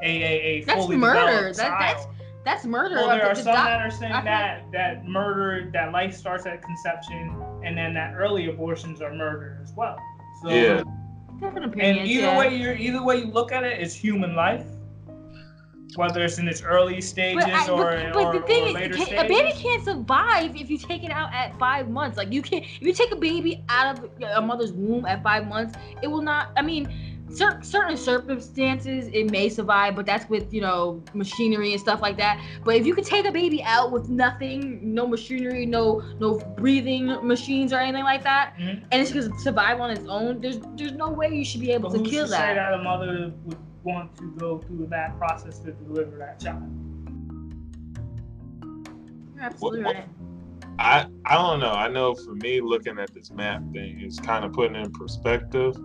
[0.04, 1.20] a a a That's fully murder.
[1.20, 2.16] developed That- that's- child.
[2.44, 2.96] That's murder.
[2.96, 5.92] Well, there are the some doc- that are saying I feel that that murder, that
[5.92, 9.98] life starts at conception, and then that early abortions are murder as well.
[10.42, 10.84] So, Yeah.
[11.40, 12.38] Different and either yeah.
[12.38, 14.66] way, you're either way you look at it, it's human life.
[15.96, 18.68] Whether it's in its early stages But, I, or, but, but or, the thing or
[18.68, 19.24] is, later can, stages.
[19.24, 22.16] a baby can't survive if you take it out at five months.
[22.18, 25.48] Like you can't, if you take a baby out of a mother's womb at five
[25.48, 26.52] months, it will not.
[26.56, 31.80] I mean, cer- certain circumstances it may survive, but that's with you know machinery and
[31.82, 32.40] stuff like that.
[32.64, 37.08] But if you could take a baby out with nothing, no machinery, no no breathing
[37.26, 38.84] machines or anything like that, Mhm.
[38.92, 41.90] and it's gonna survive on its own, there's there's no way you should be able
[41.90, 42.54] But to who's kill to say that.
[42.56, 46.62] that a mother would want to go through that process to deliver that child?
[49.36, 50.08] You're absolutely What- right.
[50.80, 51.72] I I don't know.
[51.72, 55.76] I know for me, looking at this map thing is kind of putting in perspective.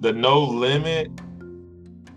[0.00, 1.10] The no limit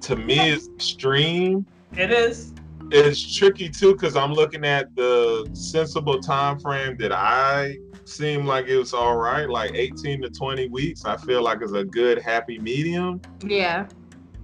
[0.02, 1.66] to me is extreme.
[1.96, 2.54] It is.
[2.92, 8.68] It's tricky too because I'm looking at the sensible time frame that I seem like
[8.68, 11.06] it was all right, like 18 to 20 weeks.
[11.06, 13.22] I feel like is a good happy medium.
[13.46, 13.88] Yeah.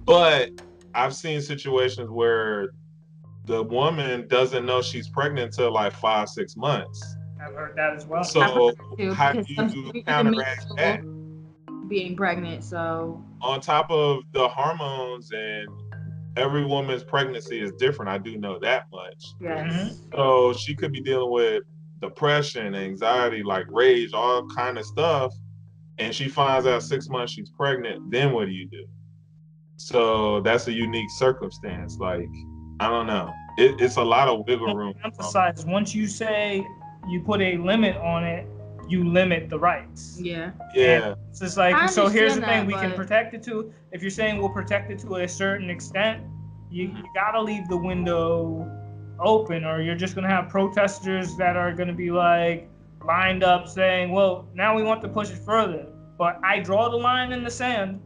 [0.04, 0.50] But
[0.94, 2.70] I've seen situations where
[3.44, 7.16] the woman doesn't know she's pregnant until like five, six months.
[7.40, 8.24] I've heard that as well.
[8.24, 11.02] So too, how do you counteract that?
[11.88, 12.64] being pregnant.
[12.64, 15.68] So On top of the hormones and
[16.36, 18.10] every woman's pregnancy is different.
[18.10, 19.24] I do know that much.
[19.40, 20.16] yes, mm-hmm.
[20.16, 21.62] So she could be dealing with
[22.00, 25.34] depression, anxiety, like rage, all kind of stuff.
[25.98, 28.10] And she finds out six months she's pregnant.
[28.10, 28.86] Then what do you do?
[29.76, 31.96] So that's a unique circumstance.
[31.98, 32.28] Like
[32.80, 33.32] I don't know.
[33.56, 34.94] It, it's a lot of wiggle room.
[35.02, 36.66] emphasize once you say
[37.08, 38.46] you put a limit on it,
[38.88, 40.18] you limit the rights.
[40.20, 41.14] yeah, Yeah.
[41.30, 42.08] It's just like so.
[42.08, 43.72] Here's the thing: that, we can protect it to.
[43.92, 46.22] If you're saying we'll protect it to a certain extent,
[46.70, 48.70] you, you gotta leave the window
[49.18, 52.68] open, or you're just gonna have protesters that are gonna be like
[53.04, 55.86] lined up saying, "Well, now we want to push it further."
[56.18, 58.00] But I draw the line in the sand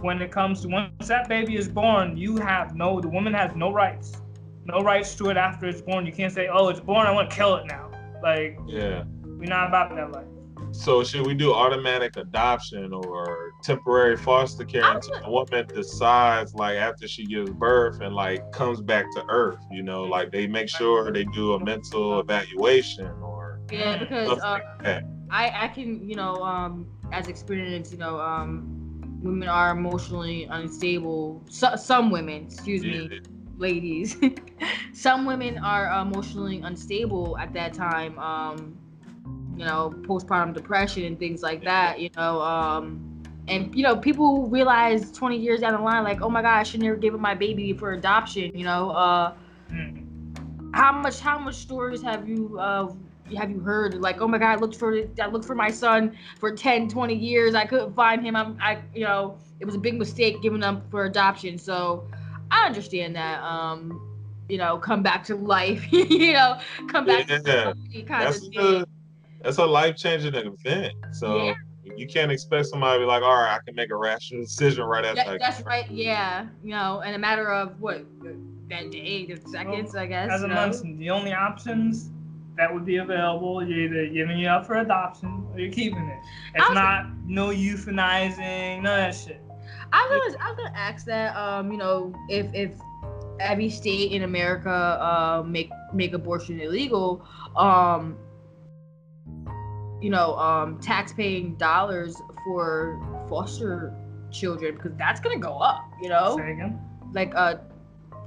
[0.00, 2.16] when it comes to once that baby is born.
[2.16, 3.00] You have no.
[3.00, 4.20] The woman has no rights.
[4.64, 6.06] No rights to it after it's born.
[6.06, 7.06] You can't say, "Oh, it's born.
[7.06, 7.90] I want to kill it now."
[8.22, 9.04] Like Yeah.
[9.40, 10.26] We're not about that life.
[10.72, 16.76] So should we do automatic adoption or temporary foster care until a woman decides like
[16.76, 20.68] after she gives birth and like comes back to earth, you know, like they make
[20.68, 25.02] sure they do a mental evaluation or yeah, because stuff uh, like that.
[25.30, 28.80] I I can you know um as experience you know um
[29.22, 31.42] women are emotionally unstable.
[31.48, 33.20] So, some women, excuse me,
[33.58, 34.16] ladies.
[34.92, 38.18] some women are emotionally unstable at that time.
[38.18, 38.79] Um,
[39.60, 42.00] you know, postpartum depression and things like that.
[42.00, 43.06] You know, um.
[43.48, 46.64] And you know, people realize 20 years down the line, like, oh my God, I
[46.64, 48.56] should never give up my baby for adoption.
[48.56, 49.34] You know, uh,
[49.72, 50.06] Mm.
[50.74, 52.92] how much how much stories have you uh
[53.36, 56.16] have you heard like oh my god i looked for i looked for my son
[56.38, 59.78] for 10 20 years i couldn't find him i'm i you know it was a
[59.78, 62.08] big mistake giving him for adoption so
[62.50, 64.00] i understand that um
[64.48, 66.58] you know come back to life you know
[66.88, 67.72] come back Yeah.
[67.92, 68.89] to kind That's of
[69.42, 70.94] that's a life changing event.
[71.12, 71.54] So Yeah.
[71.96, 74.84] you can't expect somebody to be like, all right, I can make a rational decision
[74.84, 75.22] right after.
[75.24, 75.90] That, that's right.
[75.90, 78.04] Yeah, you know, in a matter of what
[78.68, 80.30] that day, the seconds, I guess.
[80.30, 80.60] As I you know?
[80.66, 82.10] mentioned, the only options
[82.56, 86.18] that would be available, you're either giving it up for adoption or you're keeping it.
[86.54, 89.40] It's was- not no euthanizing, none of that shit.
[89.92, 91.34] I was gonna, I was gonna ask that.
[91.36, 92.74] Um, you know, if if
[93.40, 97.26] every state in America uh make make abortion illegal,
[97.56, 98.16] um,
[100.00, 102.98] you know, um, tax-paying dollars for
[103.28, 103.94] foster
[104.30, 105.84] children because that's gonna go up.
[106.00, 106.80] You know, Say again.
[107.12, 107.56] like uh,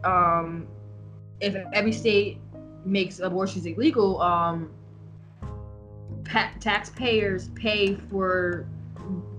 [0.04, 0.68] um,
[1.40, 2.40] if every state
[2.86, 4.70] makes abortions illegal, um,
[6.26, 8.68] pa- taxpayers pay for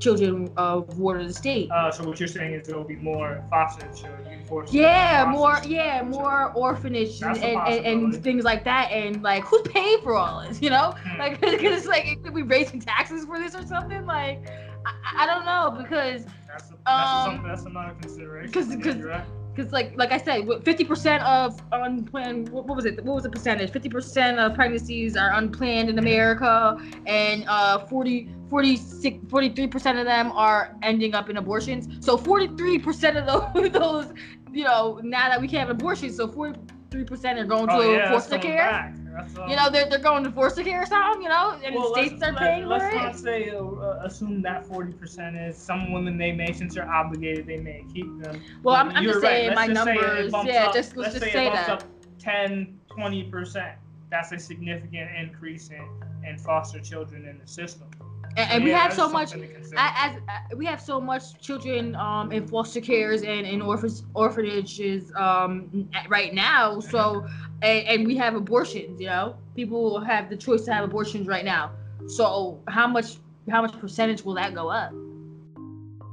[0.01, 1.71] children of ward of the state.
[1.71, 4.43] Uh, so what you're saying is there will be more foster children.
[4.71, 8.91] Yeah, foster more yeah, more orphanage and, and, and, things like that.
[8.91, 10.61] And like, who's paying for all this?
[10.61, 11.19] You know, Hmm.
[11.19, 14.05] like because it's like, could we raising taxes for this or something?
[14.07, 14.47] Like,
[14.87, 18.53] I, I don't know because That's, a, that's, Um, something, that's another consideration.
[18.53, 19.25] 'cause- Yeah, 'cause- you're right.
[19.57, 23.03] because like like I said, fifty percent of unplanned what, was it?
[23.05, 23.71] What was the percentage?
[23.71, 30.31] Fifty percent of pregnancies are unplanned in America, and uh 40 43 percent of them
[30.33, 32.05] are ending up in abortions.
[32.05, 34.13] So forty three percent of those those
[34.53, 36.59] you know now that we can't have abortions, so forty
[36.91, 38.71] three percent are going Oh, to yeah, foster care.
[38.71, 41.23] um, You know they're, they're going to foster care or something.
[41.23, 43.03] You know, and well, the states are paying let, for let's it.
[43.03, 47.59] not say uh, assume that 40% is some women they may since they're obligated they
[47.59, 48.41] may keep them.
[48.63, 49.23] Well, I'm, I'm just right.
[49.23, 50.33] saying Let's my just numbers.
[50.33, 51.83] bumps Yeah, up- just let's, just say, say it bumps that.
[51.83, 51.89] up
[52.21, 53.75] 10, 20%.
[54.11, 55.85] That's a significant increase in,
[56.29, 57.89] in foster children in the system.
[58.37, 59.79] And, So, and we have so much something to consider.
[59.81, 64.05] as, as uh, we have so much children um in foster cares and in orphans
[64.15, 67.25] orphanages um right now so
[67.63, 71.45] and, and we have abortions you know people have the choice to have abortions right
[71.45, 71.71] now
[72.07, 73.19] so how much
[73.51, 74.91] how much percentage will that go up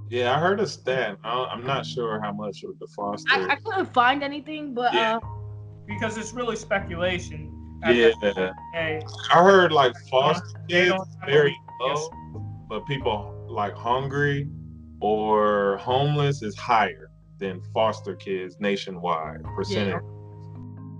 [0.09, 1.17] Yeah, I heard a stat.
[1.23, 3.29] I don't- I'm not sure how much of the foster.
[3.33, 5.17] i, I couldn't find anything but Yeah.
[5.17, 5.19] uh
[5.87, 7.39] because it's really speculation.
[7.83, 9.01] yeah, the end of the day.
[9.33, 10.93] I heard like foster kids
[11.25, 12.09] very low,
[12.69, 14.47] but people like hungry
[15.01, 20.01] or homeless is higher than foster kids nationwide percentage.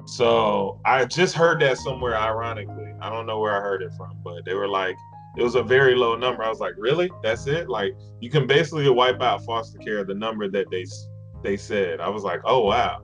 [0.07, 2.17] So I just heard that somewhere.
[2.17, 4.95] Ironically, I don't know where I heard it from, but they were like,
[5.37, 6.43] it was a very low number.
[6.43, 7.09] I was like, really?
[7.23, 7.69] That's it?
[7.69, 10.85] Like you can basically wipe out foster care the number that they
[11.43, 12.01] they said.
[12.01, 13.03] I was like, oh wow.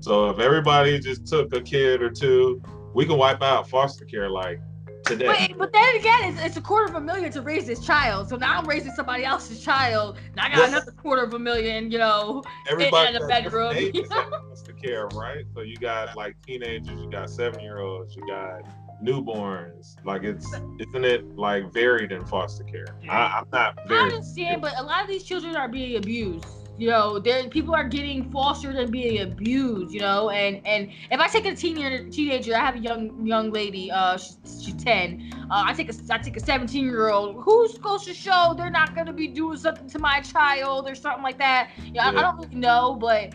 [0.00, 2.62] So if everybody just took a kid or two,
[2.94, 4.60] we can wipe out foster care like
[5.04, 5.48] today.
[5.50, 8.28] but, but then again it's, it's a quarter of a million to raise this child
[8.28, 11.90] so now i'm raising somebody else's child now i got another quarter of a million
[11.90, 15.44] you know Everybody in a bedroom, you in foster care, right?
[15.54, 18.62] So you got like teenagers, you got seven year olds, you got
[19.02, 19.96] newborns.
[20.04, 20.46] Like it's
[20.78, 22.86] isn't it like varied in foster care?
[23.08, 26.46] I, I'm not I understand, but a lot of these children are being abused.
[26.76, 29.92] You know, there people are getting fostered and being abused.
[29.92, 33.50] You know, and and if I take a teenager, teenager, I have a young young
[33.52, 33.90] lady.
[33.90, 35.30] Uh, she's, she's ten.
[35.50, 37.42] Uh, I take a I take a seventeen year old.
[37.44, 41.22] Who's supposed to show they're not gonna be doing something to my child or something
[41.22, 41.70] like that?
[41.92, 43.32] Yeah, I, I don't really know, but.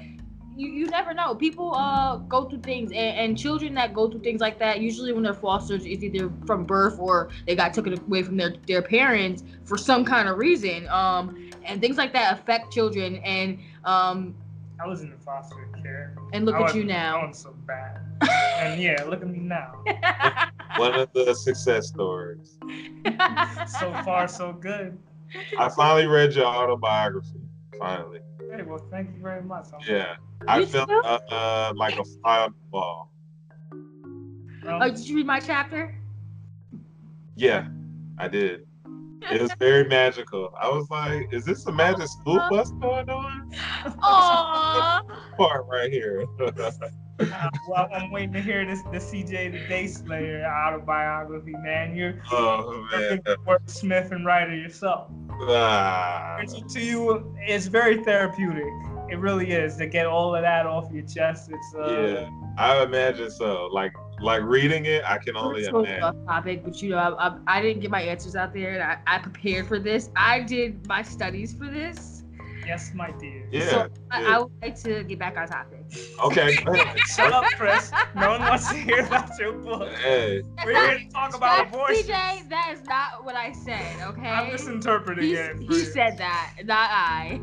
[0.60, 1.36] You, you never know.
[1.36, 5.14] People uh go through things, and, and children that go through things like that, usually
[5.14, 8.82] when they're fostered, is either from birth or they got taken away from their their
[8.82, 10.86] parents for some kind of reason.
[10.90, 13.18] Um, and things like that affect children.
[13.18, 14.36] And um,
[14.84, 16.16] I was in the foster care.
[16.34, 17.22] And look I at was- you now.
[17.22, 18.02] I was so bad.
[18.60, 19.82] and yeah, look at me now.
[20.78, 22.58] one of the success stories.
[23.80, 24.98] So far, so good.
[25.58, 27.40] I finally read your autobiography.
[27.80, 28.20] Finally.
[28.52, 29.66] Hey, well, thank you very much.
[29.74, 30.16] I'm- Yeah.
[30.48, 33.12] I felt uh, uh, like a fly on the wall.
[33.72, 35.96] Um, oh, did you read my chapter?
[37.36, 37.68] Yeah,
[38.18, 38.66] I did.
[39.32, 40.52] It was very magical.
[40.60, 43.52] I was like, is this a magic school bus going on?
[43.52, 45.02] Aww.
[45.38, 46.26] Part right here.
[47.20, 51.96] Uh, well, I'm waiting to hear this the CJ the Day Slayer autobiography, man.
[51.96, 53.22] You're oh you're man.
[53.26, 55.12] a wordsmith and writer yourself.
[55.42, 56.40] Ah.
[56.48, 58.72] To- to you, it's very therapeutic.
[59.10, 61.50] It really is to get all of that off your chest.
[61.52, 63.68] It's uh, Yeah, I imagine so.
[63.72, 66.04] Like, like reading it, I can only so imagine.
[66.04, 68.84] off topic, but you know, I, I, I didn't get my answers out there, and
[68.84, 70.12] I, I prepared for this.
[70.16, 72.19] I did my studies for this,
[72.70, 73.48] Yes, my dear.
[73.52, 73.70] Yeah.
[73.72, 74.36] So I, yeah.
[74.36, 75.84] I would like to get back on topic.
[76.24, 76.54] Okay.
[77.16, 77.92] Shut up, Chris.
[78.16, 79.92] No one wants to hear about your book.
[79.96, 80.44] Hey.
[80.64, 82.04] We're here to talk about That- abortion.
[82.04, 84.00] CJ, that is not what I said.
[84.10, 84.28] Okay.
[84.28, 85.58] I'm misinterpreting He, it.
[85.62, 87.40] he said that, not I.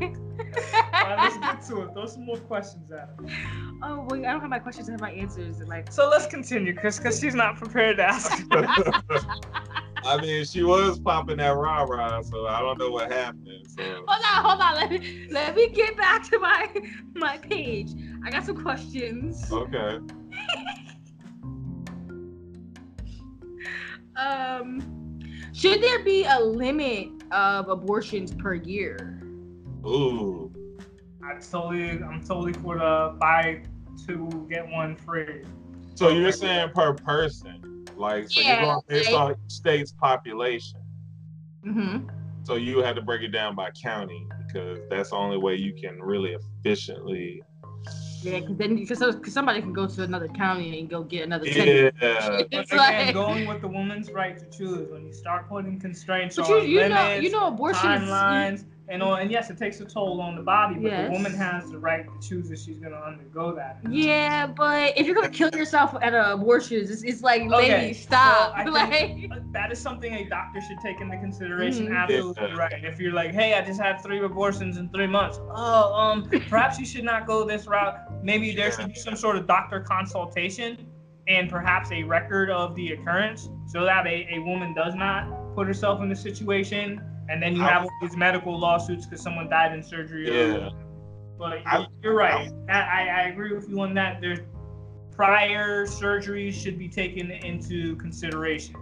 [0.93, 1.93] All right, let's get to it.
[1.93, 3.79] Throw some more questions at him.
[3.83, 4.87] oh wait, I don't have my questions.
[4.87, 5.59] I have my answers.
[5.59, 8.43] Like, So let's continue, Chris, because she's not prepared to ask.
[10.07, 13.67] I mean, she was popping that rah rah, so I don't know what happened.
[13.67, 14.75] So hold on, hold on.
[14.75, 16.69] Let me let me get back to my
[17.13, 17.91] my page.
[18.25, 19.51] I got some questions.
[19.51, 19.99] okay.
[24.17, 25.19] Um,
[25.53, 29.21] should there be a limit of abortions per year?
[29.85, 30.51] Ooh.
[31.23, 33.61] I totally, I'm totally for the buy
[34.07, 35.43] two get one free.
[35.93, 39.91] So you're saying per person, like so Yeah, you're going based like- on each state's
[39.91, 40.79] population.
[41.65, 42.07] Mm-hmm.
[42.43, 45.73] So you had to break it down by county because that's the only way you
[45.73, 47.43] can really efficiently.
[48.21, 51.45] Yeah, because then because somebody can go to another county and go get another.
[51.47, 51.91] Yeah.
[51.91, 51.91] 10.
[51.99, 52.77] But It's again,
[53.07, 54.89] like- going with the woman's right to choose.
[54.89, 58.09] When you start putting constraints But on you, you limits, know, you know, abortion is-
[58.09, 61.07] timelines, and all, and yes, it takes a toll on the body, but Yes.
[61.07, 63.79] the woman has the right to choose if she's going to undergo that.
[63.89, 67.93] Yeah, but if you're gonna kill yourself at an abortion, it's, it's like, Okay, lady,
[67.93, 68.55] stop.
[68.65, 69.17] so like,
[69.51, 71.87] that is something a doctor should take into consideration.
[71.87, 71.97] Mhm.
[71.97, 72.83] Absolutely right.
[72.85, 75.39] If you're like, hey, I just had three abortions in three months.
[75.53, 78.23] Oh, um, perhaps you should not go this route.
[78.23, 80.87] Maybe there should be some sort of doctor consultation
[81.27, 85.67] and perhaps a record of the occurrence so that a, a woman does not put
[85.67, 89.73] herself in the situation and then you have all these medical lawsuits because someone died
[89.73, 90.29] in surgery.
[90.29, 90.69] or- Yeah.
[91.37, 92.51] But I- you're right.
[92.69, 94.21] I, I, I agree with you on that.
[94.21, 94.39] There's
[95.11, 98.75] prior surgeries should be taken into consideration.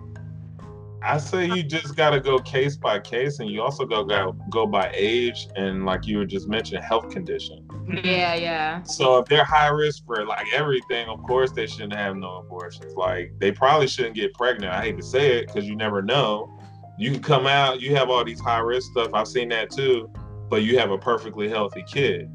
[1.02, 4.66] I say you just gotta go case by case, and you also go go go
[4.66, 7.64] by age and like you were just mentioning, health condition.
[7.70, 7.98] Mm-hmm.
[8.08, 8.82] yeah, yeah.
[8.84, 12.96] So if they're high risk for like everything, of course they shouldn't have no abortions.
[12.96, 14.74] Like they probably shouldn't get pregnant.
[14.74, 16.55] I hate to say it because you never know.
[16.98, 19.10] You can come out, you have all these high risk stuff.
[19.14, 20.10] I've seen that too,
[20.50, 22.30] but you have a perfectly healthy kid.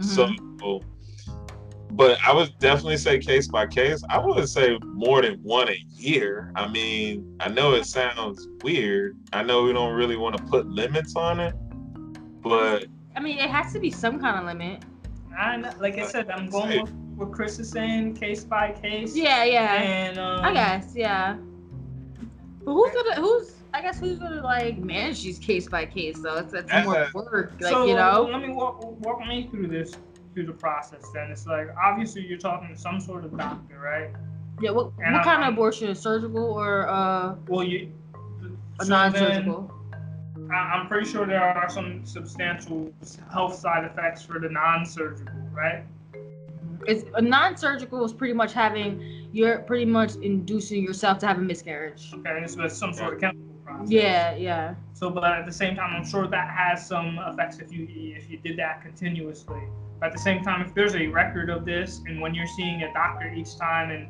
[0.00, 0.30] So,
[1.92, 4.02] but I would definitely say case by case.
[4.10, 6.52] I wouldn't say more than one a year.
[6.54, 9.16] I mean, I know it sounds weird.
[9.32, 11.54] I know we don't really want to put limits on it,
[12.42, 12.86] but
[13.16, 14.84] I mean, it has to be some kind of limit.
[15.36, 19.16] I know, like I said, I'm going with what Chris is saying, case by case.
[19.16, 19.74] Yeah, yeah.
[19.74, 21.36] And um, I guess, yeah.
[22.64, 26.36] But who's gonna who's I guess who's gonna like manage these case by case though?
[26.36, 27.52] It's that's more Uh, work.
[27.60, 28.26] Like so you know.
[28.32, 29.92] let me walk walk me through this
[30.32, 31.10] through the process.
[31.12, 34.08] Then it's like obviously you're talking to some sort of doctor, right?
[34.62, 37.92] Yeah, what And what I'm- kind of abortion is surgical or uh Well, you
[38.80, 39.70] a so non-surgical?
[40.38, 42.90] then, I- I'm pretty sure there are some substantial
[43.30, 45.84] health side effects for the non-surgical, right?
[46.86, 49.02] It's a non-surgical is pretty much having
[49.32, 52.10] you're pretty much inducing yourself to have a miscarriage.
[52.14, 53.42] Okay, so it's some sort of chemical
[53.78, 53.92] process.
[53.92, 54.74] Yeah, yeah.
[54.94, 58.30] So, but at the same time, I'm sure that has some effects if you if
[58.30, 59.60] you did that continuously.
[60.00, 62.82] But at the same time, if there's a record of this, and when you're seeing
[62.82, 64.08] a doctor each time, and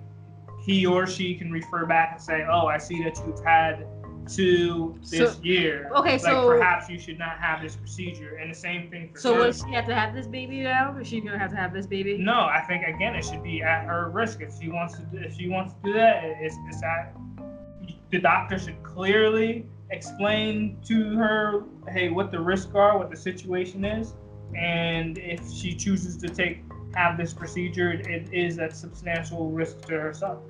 [0.65, 3.87] he or she can refer back and say, "Oh, I see that you've had
[4.29, 5.89] two this So- year.
[5.95, 9.19] okay, like so- perhaps you should not have this procedure." And the same thing for
[9.21, 9.47] So surgery.
[9.47, 10.97] does she have to have this baby now?
[10.99, 12.19] Is she gonna have to have this baby?
[12.19, 14.41] No, I think again it should be at her risk.
[14.43, 17.13] If she wants to, do, if she wants to do that, it's, it's at
[18.11, 23.85] the doctor should clearly explain to her, hey, what the risks are, what the situation
[23.85, 24.15] is,
[24.57, 26.63] and if she chooses to take
[26.95, 30.43] have this procedure, it, is at substantial risk to herself.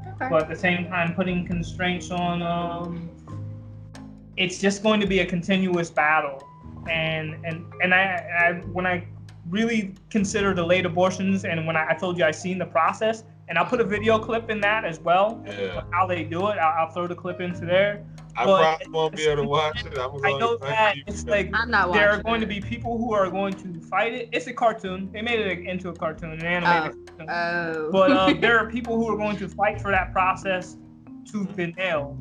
[0.00, 0.28] Okay.
[0.30, 3.10] But at the same time, putting constraints on, um,
[4.36, 6.42] it's just going to be a continuous battle.
[6.88, 9.06] And and and I, I when I
[9.50, 13.24] really consider the late abortions, and when I, I told you I seen the process,
[13.48, 15.82] and I'll put a video clip in that as well, Yeah.
[15.92, 16.58] how they do it.
[16.58, 18.04] I'll, I'll throw the clip into there.
[18.36, 19.98] I But probably won't be able to watch it.
[19.98, 21.32] I'm I know that it's know.
[21.32, 24.12] like I'm not there are watching going to be people who are going to fight
[24.12, 24.28] it.
[24.32, 25.10] It's a cartoon.
[25.12, 27.30] They made it into a cartoon, an animated cartoon.
[27.30, 27.90] Oh.
[27.90, 30.76] But um, there are people who are going to fight for that process
[31.24, 32.16] tooth and nail.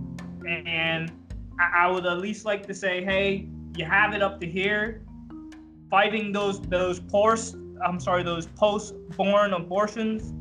[0.47, 1.11] And
[1.59, 5.01] I, I would at least like to say, hey, you have it up to here.
[5.89, 10.34] Fighting those those post I'm sorry, those post-born abortions.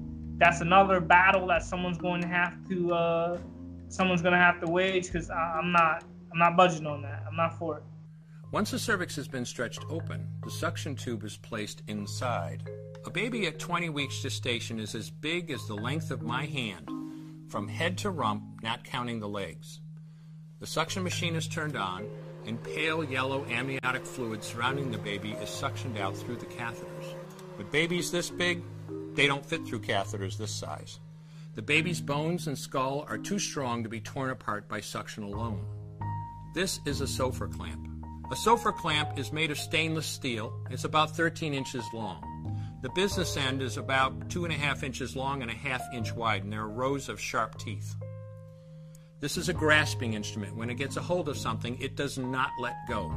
[0.44, 3.38] That's another battle that someone's going to have to uh,
[3.88, 7.24] someone's going to have to wage because I'm not I'm not budging on that.
[7.26, 7.82] I'm not for it.
[8.52, 12.68] Once the cervix has been stretched open, the suction tube is placed inside.
[13.06, 16.90] A baby at 20 weeks gestation is as big as the length of my hand,
[17.48, 19.80] from head to rump, not counting the legs.
[20.60, 22.06] The suction machine is turned on,
[22.44, 27.14] and pale yellow amniotic fluid surrounding the baby is suctioned out through the catheters.
[27.56, 28.62] With babies this big,
[29.14, 31.00] they don't fit through catheters this size.
[31.54, 35.64] The baby's bones and skull are too strong to be torn apart by suction alone.
[36.54, 37.88] This is a Sopher clamp.
[38.30, 40.52] A Sopher clamp is made of stainless steel.
[40.70, 42.34] It's about 13 inches long.
[42.82, 46.12] The business end is about two and a half inches long and a half inch
[46.12, 47.94] wide, and there are rows of sharp teeth.
[49.20, 50.56] This is a grasping instrument.
[50.56, 53.08] When it gets a hold of something, it does not let go.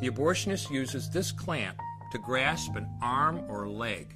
[0.00, 1.78] The abortionist uses this clamp
[2.12, 4.14] to grasp an arm or leg.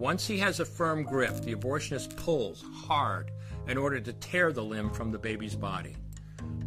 [0.00, 3.30] Once he has a firm grip, the abortionist pulls hard
[3.68, 5.94] in order to tear the limb from the baby's body.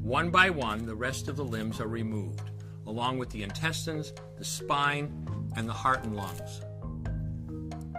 [0.03, 2.51] One by one, the rest of the limbs are removed,
[2.85, 6.61] along with the intestines, the spine, and the heart and lungs.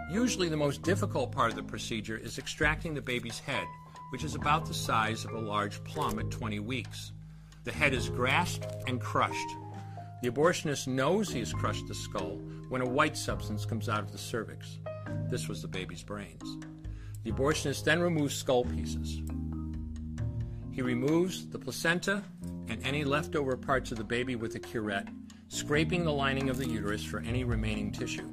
[0.09, 3.67] Usually, the most difficult part of the procedure is extracting the baby's head,
[4.13, 7.11] which is about the size of a large plum at 20 weeks.
[7.65, 9.49] The head is grasped and crushed.
[10.21, 14.13] The abortionist knows he has crushed the skull when a white substance comes out of
[14.13, 14.79] the cervix.
[15.29, 16.57] This was the baby's brains.
[17.23, 19.21] The abortionist then removes skull pieces.
[20.71, 22.23] He removes the placenta
[22.67, 25.07] and any leftover parts of the baby with a curette,
[25.47, 28.29] scraping the lining of the uterus for any remaining tissue.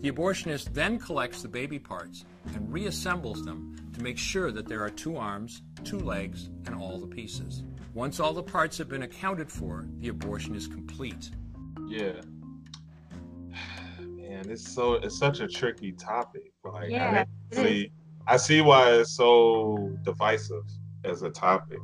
[0.00, 4.82] The abortionist then collects the baby parts and reassembles them to make sure that there
[4.82, 7.62] are two arms, two legs, and all the pieces.
[7.94, 11.30] Once all the parts have been accounted for, the abortion is complete.
[11.88, 12.20] Yeah.
[14.44, 16.52] Man, it's so it's such a tricky topic.
[16.64, 17.90] Like Yeah, I see
[18.26, 20.64] I see why it's so divisive
[21.04, 21.78] as a topic.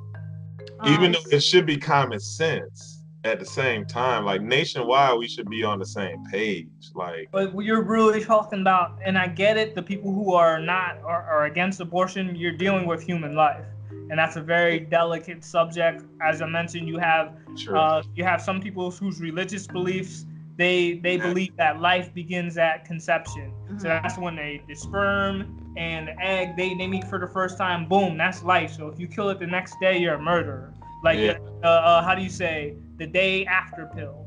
[0.87, 4.25] Even Um, though it should be common sense at the same time.
[4.25, 6.69] Like nationwide we should be on the same page.
[6.95, 10.99] Like But you're really talking about, and I get it, the people who are not
[11.05, 13.65] are, are against abortion, you're dealing with human life.
[13.91, 16.03] And that's a very delicate subject.
[16.21, 17.37] As I mentioned, you have
[17.73, 20.25] uh, you have some people whose religious beliefs
[20.61, 23.55] they they believe that life begins at conception.
[23.79, 27.59] So that's when they the sperm and the egg they, they meet for the first
[27.59, 27.89] time.
[27.89, 28.73] Boom, that's life.
[28.73, 30.75] So if you kill it the next day, you're a murderer.
[31.03, 31.39] Like Yeah.
[31.65, 34.27] uh, uh, how do you say the day after pill?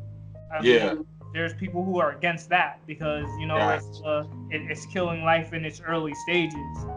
[0.51, 0.95] I Yeah.
[0.95, 3.77] mean, there's people who are against that because you know Gotcha.
[3.77, 6.87] it's uh, it, it's killing life in its early stages,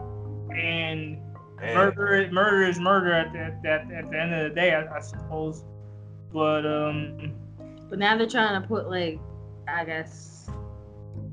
[0.59, 1.17] and
[1.59, 1.73] Man.
[1.75, 4.97] murder murder is murder at the, at, at, at the end of the day, I,
[4.97, 5.63] I suppose.
[6.31, 7.35] But um,
[7.89, 9.19] But now they're trying to put like,
[9.67, 10.49] I guess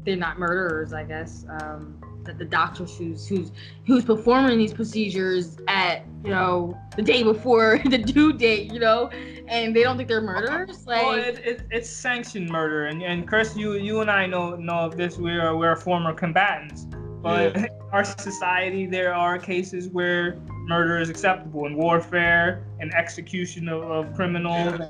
[0.05, 0.93] they're not murderers.
[0.93, 3.53] I guess um, that the doctors who's who's
[3.87, 9.09] who's performing these procedures at you know the day before the due date, you know,
[9.49, 10.87] and they don't think they're murderers.
[10.87, 14.57] Like, well, it, it, it's sanctioned murder, and, and Chris, you you and I know
[14.57, 15.17] know of this.
[15.17, 16.87] We are we're former combatants,
[17.23, 20.37] but in our society there are cases where
[20.67, 24.81] murder is acceptable in warfare and execution of, of criminals.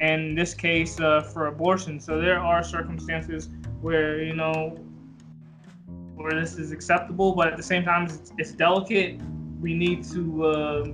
[0.00, 2.00] And in this case, uh, for abortion.
[2.00, 3.48] So there are circumstances
[3.80, 4.78] where you know
[6.16, 9.20] where this is acceptable, but at the same time, it's, it's delicate.
[9.60, 10.84] We need to uh,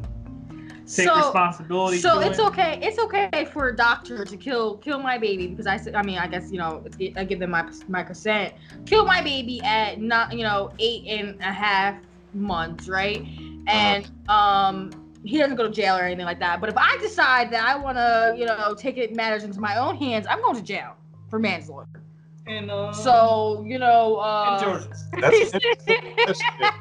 [0.87, 1.99] take So- responsibility.
[1.99, 2.45] So it's it.
[2.47, 2.79] okay.
[2.83, 5.95] It's okay for a doctor to kill kill my baby because I said.
[5.95, 6.85] I mean, I guess you know
[7.17, 8.55] I give them my my consent.
[8.87, 11.97] Kill my baby at not you know eight and a half
[12.35, 13.25] months, right?
[13.67, 14.91] And um,
[15.23, 16.61] he doesn't go to jail or anything like that.
[16.61, 19.77] But if I decide that I want to you know take it matters into my
[19.77, 20.95] own hands, I'm going to jail
[21.29, 22.03] for manslaughter.
[22.47, 24.17] And uh, So you know.
[24.17, 24.89] Uh, in Georgia.
[25.21, 26.71] That's question.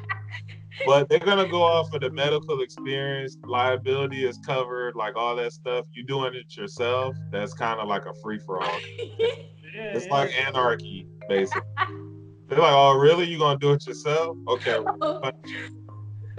[0.86, 5.52] But they're gonna go off of the medical experience, liability is covered, like all that
[5.52, 5.84] stuff.
[5.92, 8.78] You doing it yourself, that's kind of like a free for all.
[9.74, 11.60] It's like anarchy, basically.
[12.48, 13.26] They're like, oh really?
[13.26, 14.36] You gonna do it yourself?
[14.48, 14.78] Okay.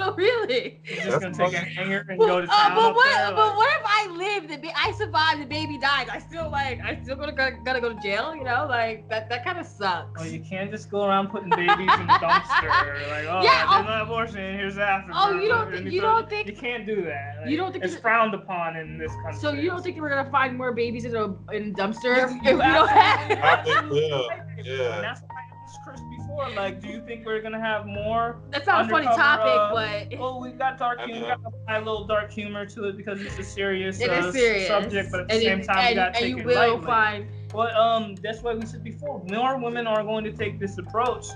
[0.12, 0.82] Oh, really?
[0.86, 3.06] You're just gonna take a hanger and Well, go to uh, but what?
[3.10, 4.50] there, but like- what if I live?
[4.50, 5.40] The ba- I survive.
[5.40, 6.10] The baby died.
[6.10, 6.80] I still like.
[6.82, 8.36] I still gonna go, gotta go to jail.
[8.36, 9.30] You know, like that.
[9.30, 10.20] That kind of sucks.
[10.20, 12.70] Well, you can't just go around putting babies in the dumpster.
[13.12, 14.36] Like, oh, Yeah, I oh- did my abortion.
[14.38, 15.12] Here's after.
[15.14, 15.74] Oh, you don't burn.
[15.74, 17.42] think- And you don't think- you can't do that?
[17.42, 19.40] Like, You don't think it's it's- frowned upon in this country?
[19.40, 22.52] So you don't think we're gonna find more babies in a in dumpster if, You
[22.52, 23.64] if we don't have?
[23.66, 24.30] Probably will.
[24.32, 25.02] And Yeah.
[25.02, 28.42] that's why I asked Like, do you think we're gonna have more?
[28.52, 31.14] That's not a funny topic, but Well, we've got dark humor.
[31.14, 31.28] We know.
[31.28, 34.32] got to apply a little dark humor to it because it's a serious, it uh,
[34.32, 34.68] serious.
[34.68, 36.56] subject, but at the and same you, time, we gotta and take you it will
[36.56, 36.86] lightly.
[36.86, 37.28] find.
[37.52, 41.28] But um, that's why we said before, more women are going to take this approach.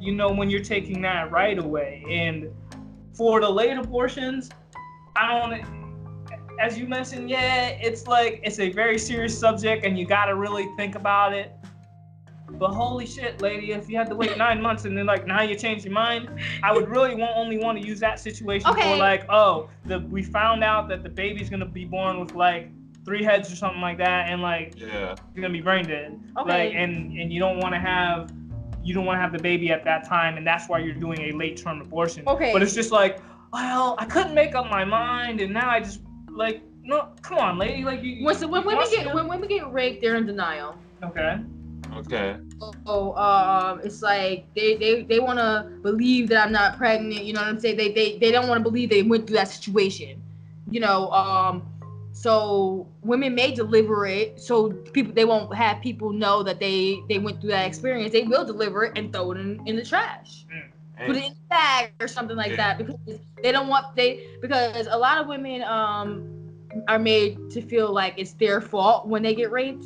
[0.00, 2.48] You know, when you're taking that right away, and
[3.14, 4.50] for the late abortions,
[5.16, 5.64] I don't.
[6.60, 10.34] As you mentioned, yeah, it's like it's a very serious subject, and you got to
[10.34, 11.52] really think about it.
[12.58, 15.42] But holy shit, lady, if you had to wait nine months and then like now
[15.42, 16.28] you change your mind,
[16.62, 18.82] I would really want only want to use that situation Okay.
[18.92, 22.68] for like, oh, the we found out that the baby's gonna be born with like
[23.04, 25.14] three heads or something like that, and like Yeah.
[25.34, 26.20] you're gonna be brain dead.
[26.38, 26.66] Okay.
[26.68, 28.30] Like, and and you don't want to have
[28.84, 31.20] you don't want to have the baby at that time, and that's why you're doing
[31.22, 32.24] a late term abortion.
[32.26, 32.52] Okay.
[32.52, 33.20] But it's just like,
[33.52, 37.58] well, I couldn't make up my mind, and now I just like, no, come on,
[37.58, 38.24] lady, like you.
[38.24, 40.76] When, so when you women must get know- when women get raped, they're in denial.
[41.04, 41.38] okay.
[41.96, 42.36] Okay.
[42.86, 47.24] So um, it's like they they, they want to believe that I'm not pregnant.
[47.24, 47.76] You know what I'm saying?
[47.76, 50.22] They they, they don't want to believe they went through that situation.
[50.70, 51.10] You know.
[51.10, 51.62] Um,
[52.12, 57.18] so women may deliver it, so people they won't have people know that they they
[57.18, 58.12] went through that experience.
[58.12, 60.46] They will deliver it and throw it in, in the trash.
[61.04, 62.96] Put it in a bag or something like that because
[63.42, 66.24] they don't want they because a lot of women um
[66.88, 69.84] are made to feel like it's their fault when they get raped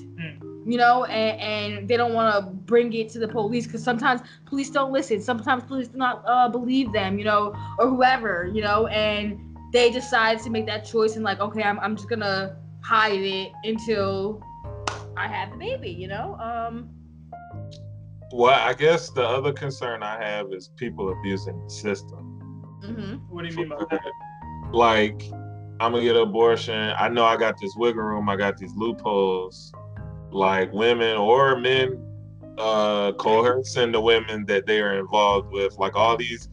[0.66, 4.20] you know, and, and they don't want to bring it to the police because sometimes
[4.46, 5.20] police don't listen.
[5.20, 9.38] Sometimes police do not uh, believe them, you know, or whoever, you know, and
[9.72, 13.52] they decide to make that choice and like, okay, I'm, I'm just gonna hide it
[13.64, 14.42] until
[15.16, 16.34] I have the baby, you know.
[16.34, 16.90] Um,
[18.32, 22.80] Well, I guess the other concern I have is people abusing the system.
[22.82, 23.14] mm-hmm.
[23.32, 24.00] What do you mean by that?
[24.72, 25.22] Like,
[25.78, 26.92] I'm gonna get an abortion.
[26.98, 28.28] I know I got this wiggle room.
[28.28, 29.72] I got these loopholes.
[30.36, 32.02] Like women or men
[32.58, 35.76] uh coercing the women that they are involved with.
[35.78, 36.48] Like all these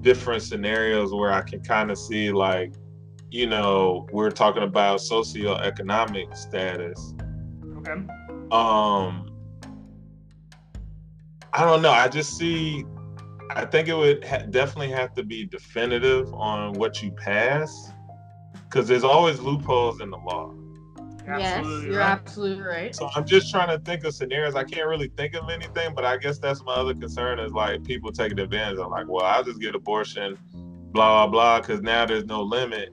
[0.00, 2.72] different scenarios where I can kind of see like,
[3.30, 7.14] you know, we're talking about socioeconomic status.
[7.78, 7.92] Okay.
[8.50, 9.30] um
[11.52, 12.84] i don't know i just see
[13.50, 17.92] i think it would ha- definitely have to be definitive on what you pass
[18.68, 20.52] because there's always loopholes in the law
[21.26, 22.94] yes, you're absolutely right.
[22.94, 26.04] so i'm just trying to think of scenarios i can't really think of anything but
[26.04, 29.42] i guess that's my other concern is like people taking advantage of like well i'll
[29.44, 30.38] just get abortion
[30.92, 32.92] blah blah blah because now there's no limit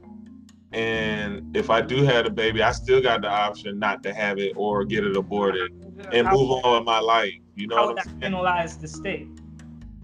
[0.71, 4.39] and if i do have a baby i still got the option not to have
[4.39, 5.71] it or get it aborted
[6.11, 8.88] and How- move on with my life you know How would that saying penalize the
[8.88, 9.27] state?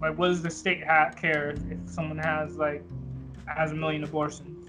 [0.00, 2.82] Like, what does the state ha- care if, if someone has like
[3.46, 4.68] has a million abortions?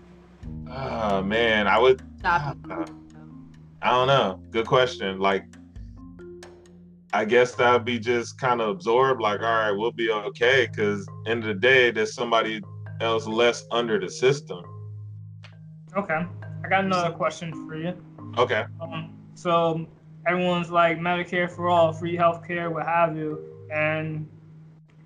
[0.69, 2.01] Oh man, I would.
[2.19, 2.57] Stop.
[2.69, 2.85] Ah,
[3.81, 4.41] I don't know.
[4.51, 5.19] Good question.
[5.19, 5.45] Like,
[7.13, 9.21] I guess that would be just kind of absorbed.
[9.21, 10.67] Like, all right, we'll be okay.
[10.67, 12.61] Because end of the day, there's somebody
[12.99, 14.63] else less under the system.
[15.97, 16.25] Okay.
[16.63, 17.93] I got another question for you.
[18.37, 18.65] Okay.
[18.79, 19.87] Um, so
[20.27, 23.39] everyone's like Medicare for all, free healthcare, what have you,
[23.73, 24.27] and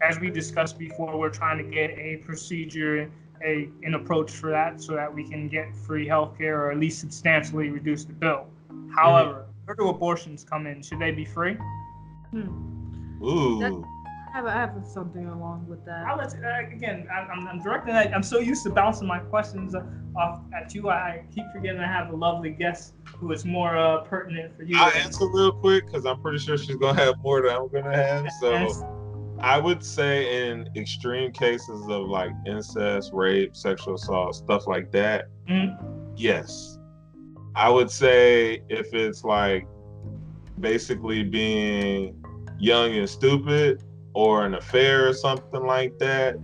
[0.01, 3.09] as we discussed before, we're trying to get a procedure,
[3.43, 6.99] a an approach for that, so that we can get free healthcare or at least
[6.99, 8.47] substantially reduce the bill.
[8.93, 10.81] However, where do abortions come in?
[10.81, 11.57] Should they be free?
[13.23, 13.85] Ooh.
[14.33, 16.05] I have, I have something along with that.
[16.05, 18.13] I'll let you, uh, again, I- I'm, I'm directing that.
[18.13, 20.89] I'm so used to bouncing my questions off at you.
[20.89, 24.77] I keep forgetting I have a lovely guest who is more uh, pertinent for you.
[24.77, 27.95] I'll answer real quick because I'm pretty sure she's gonna have more than I'm gonna
[27.95, 28.29] have.
[28.41, 34.91] So I would say in extreme cases of like incest, rape, sexual assault, stuff like
[34.91, 35.77] that, Mhm.
[36.17, 36.77] yes.
[37.55, 39.65] I would say if it's like
[40.59, 42.23] basically being
[42.59, 43.83] young and stupid
[44.13, 46.37] or an affair or something like that,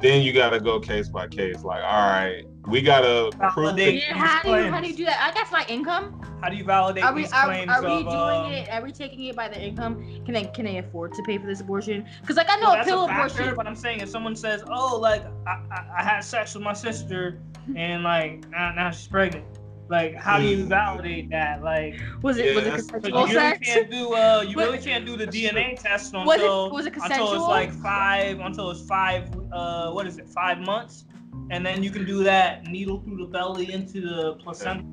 [0.00, 1.62] then you gotta go case by case.
[1.62, 5.04] Like, all right, we gotta prove that Yeah, how do you how do you do
[5.04, 5.20] that?
[5.20, 6.20] I guess my income.
[6.40, 8.04] How do you validate Are we these are, claims are we of?
[8.04, 8.68] doing um, it?
[8.70, 10.22] Are we taking it by the income?
[10.24, 12.06] Can they can they afford to pay for this abortion?
[12.20, 13.56] Because like I know Well, a that's pill a factor, abortion.
[13.56, 16.74] but I'm saying if someone says, "Oh, like I, I, I had sex with my
[16.74, 17.40] sister,
[17.76, 19.44] and like now, now she's pregnant,"
[19.90, 21.62] like how do you validate that?
[21.62, 23.68] Like Was it- was it But consensual you really sex?
[23.68, 26.86] can't do uh, you Was- really can't do the DNA test until Was it- was
[26.86, 27.32] it until consensual?
[27.34, 31.04] it's like five until it's five uh what is it five months,
[31.50, 34.84] and then you can do that needle through the belly into the placenta.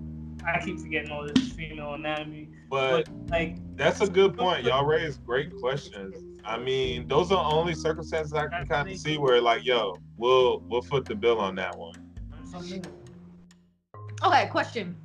[0.48, 4.64] I keep forgetting all this female anatomy, But like That's a good point.
[4.68, 6.24] Y'all raised great questions.
[6.46, 10.60] I mean, those are only circumstances I can kind of see where, like, yo, we'll
[10.70, 11.96] we'll foot the bill on that one.
[14.24, 14.96] Okay, question.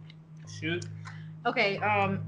[0.61, 0.87] shoot.
[1.47, 2.23] Okay, um,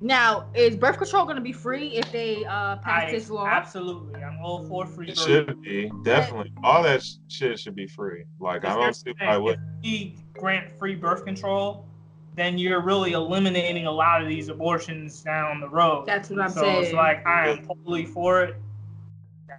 [0.00, 3.46] now is birth control going to be free if they uh pass I, this law?
[3.46, 5.08] absolutely, I'm all for free.
[5.08, 5.26] It birth.
[5.26, 8.24] should be definitely all that shit should be free.
[8.40, 9.54] Like, I don't see why would.
[9.54, 11.86] If we grant free birth control,
[12.34, 16.06] then you're really eliminating a lot of these abortions down the road.
[16.06, 16.74] That's what I'm saying.
[16.74, 18.56] so it's like I am totally for it.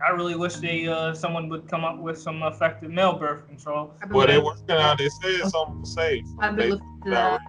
[0.05, 3.93] I really wish they uh, someone would come up with some effective male birth control.
[4.09, 4.97] Well, they working out.
[4.97, 6.25] They say it's almost safe.
[6.39, 7.41] I've been looking to that.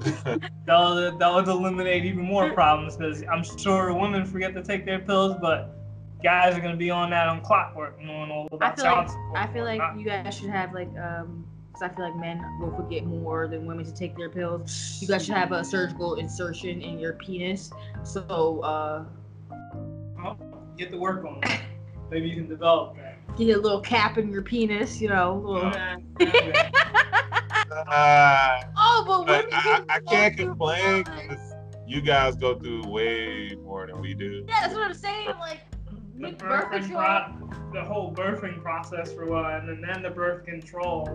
[0.66, 5.00] that that would eliminate even more problems because I'm sure women forget to take their
[5.00, 5.76] pills, but
[6.22, 9.08] guys are gonna be on that on clockwork, knowing all I about feel child like
[9.10, 9.38] support.
[9.38, 12.74] I feel like you guys should have like um because I feel like men will
[12.74, 14.98] forget more than women to take their pills.
[15.00, 17.70] You guys should have a surgical insertion in your penis.
[18.02, 19.04] So uh
[20.76, 21.60] get to work on it.
[22.10, 23.36] Maybe you can develop that.
[23.36, 25.40] get a little cap in your penis, you know.
[25.44, 25.72] Little...
[27.88, 31.26] Uh, oh, but but I, I can't complain more.
[31.28, 31.54] 'cause
[31.86, 34.44] you guys go through way more than we do.
[34.48, 35.28] Yeah, that's what I'm saying.
[35.40, 35.60] Like
[36.18, 37.00] The birth control.
[37.00, 41.06] pro- the whole birthing process for one, and then the birth control,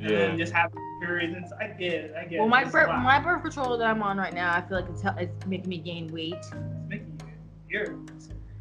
[0.00, 0.08] and Yeah.
[0.18, 1.52] then just have periods.
[1.60, 2.14] I get it.
[2.16, 2.50] I get Well, it.
[2.50, 5.02] my It's birth, my birth control that I'm on right now, I feel like it's,
[5.18, 6.34] it's making me gain weight.
[6.34, 6.50] It's
[6.88, 7.20] making
[7.68, 8.10] you weird.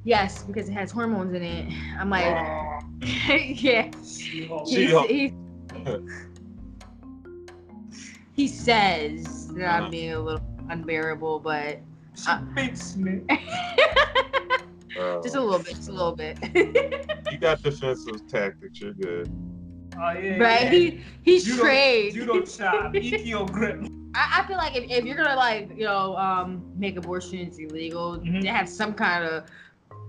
[0.06, 1.74] Yes, because it has hormones in it.
[1.99, 3.89] I'm like, Oh, yeah.
[4.06, 4.68] She-Hulk.
[4.68, 5.10] He's- She-Hulk.
[5.10, 5.34] he,
[8.36, 9.86] he says that Uh-huh.
[9.86, 11.80] I'm being a little unbearable, but
[12.16, 13.22] She Uh, beats me.
[13.30, 16.38] Uh, just a little bit, just a little bit.
[17.32, 18.80] you got defensive tactics.
[18.80, 19.30] You're good.
[19.97, 20.38] Oh yeah.
[20.38, 20.64] right?
[20.64, 20.70] yeah.
[20.70, 22.14] He he's Judo- trained.
[22.14, 23.82] Judo chop, Ikyo grip.
[24.14, 28.18] I, I feel like if, if you're gonna like you know um make abortions illegal,
[28.20, 28.41] Mhm.
[28.41, 29.45] to have some kind of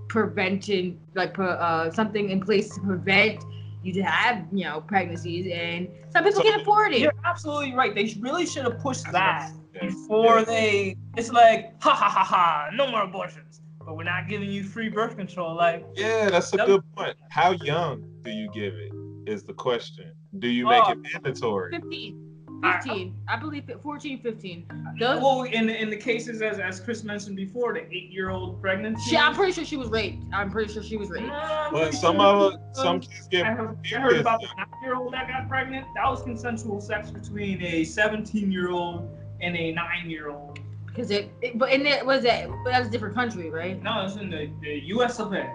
[0.09, 3.45] prevention like pre- uh something in place to prevent
[3.83, 7.01] you to have you know pregnancies, and some people So- can afford it.
[7.01, 7.95] You're absolutely right.
[7.95, 9.87] They really should have pushed that Yeah.
[9.87, 10.45] before Yeah.
[10.45, 10.97] they.
[11.17, 13.61] It's like ha ha ha ha, no more abortions.
[13.85, 15.55] But we're not giving you free birth control.
[15.55, 17.17] Like Yeah, that's a good point.
[17.31, 18.93] How young do you give it?
[19.27, 20.13] Is the question.
[20.41, 20.93] Do you make Oh.
[20.93, 21.71] it mandatory?
[21.73, 22.26] 15.
[22.63, 23.15] I- 15.
[23.29, 24.67] I, believe it, 14, 15.
[24.71, 28.11] Uh, Those, well, in the, in the cases as as Chris mentioned before, the eight
[28.11, 29.11] year old pregnancy.
[29.11, 30.25] she, I'm pretty sure she was raped.
[30.33, 31.29] I'm pretty sure she was raped.
[31.31, 34.67] Um, but some of it, some kids get I heard, I heard about the nine
[34.83, 35.87] year old that got pregnant.
[35.95, 39.09] That was consensual sex between a 17 year old
[39.41, 40.59] and a nine year old.
[40.87, 43.83] Because it, it, but in it was that, but that was a different country, right?
[43.83, 45.21] No, it's in the, the U.S.
[45.21, 45.47] of A.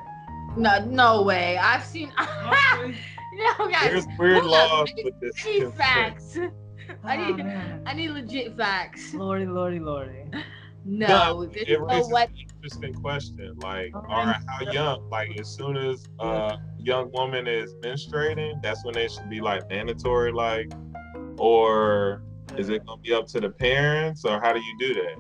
[0.56, 1.58] No, no way.
[1.58, 2.12] I've seen.
[2.18, 2.96] Honestly,
[3.34, 3.90] no, guys.
[3.90, 5.74] There's weird laws with this.
[5.76, 6.38] facts.
[7.04, 7.84] I Oh, need, man.
[7.86, 9.14] I need legit facts.
[9.14, 10.26] Lordy, lordy, lordy.
[10.84, 12.30] No, No, this it is raises what.
[12.30, 13.56] an interesting question.
[13.60, 14.08] Like, Okay.
[14.14, 15.10] all right, how young?
[15.10, 19.70] Like, as soon as a young woman is menstruating, that's when they should be like
[19.70, 20.72] mandatory, like,
[21.38, 22.24] or
[22.58, 25.18] is it gonna be up to the parents, or how do you do that?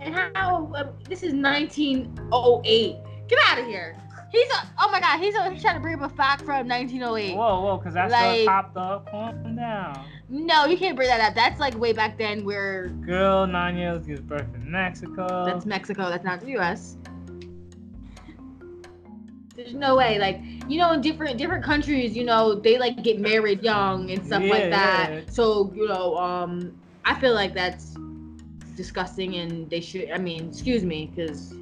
[0.00, 0.70] And how?
[0.74, 2.96] Um, this is 1908.
[3.28, 3.96] Get out of here.
[4.34, 4.68] He's a.
[4.80, 5.20] Oh my God.
[5.20, 7.36] He's, a, he's trying to bring up a fact from 1908.
[7.36, 9.08] Whoa, whoa, because that's Like- popped up.
[9.10, 10.04] Calm down.
[10.28, 11.34] No, you can't bring that up.
[11.34, 15.44] That's like way back then where Girl, nine years gives birth in Mexico.
[15.44, 16.08] that's Mexico.
[16.08, 16.96] That's not the U.S.
[19.54, 20.18] There's no way.
[20.18, 24.24] Like you know, in different different countries, you know, they like get married young and
[24.26, 25.10] stuff Yeah, like that.
[25.12, 25.20] yeah.
[25.30, 26.74] So you know, um,
[27.04, 27.94] I feel like that's
[28.76, 30.10] disgusting, and they should.
[30.10, 31.54] I mean, excuse me, because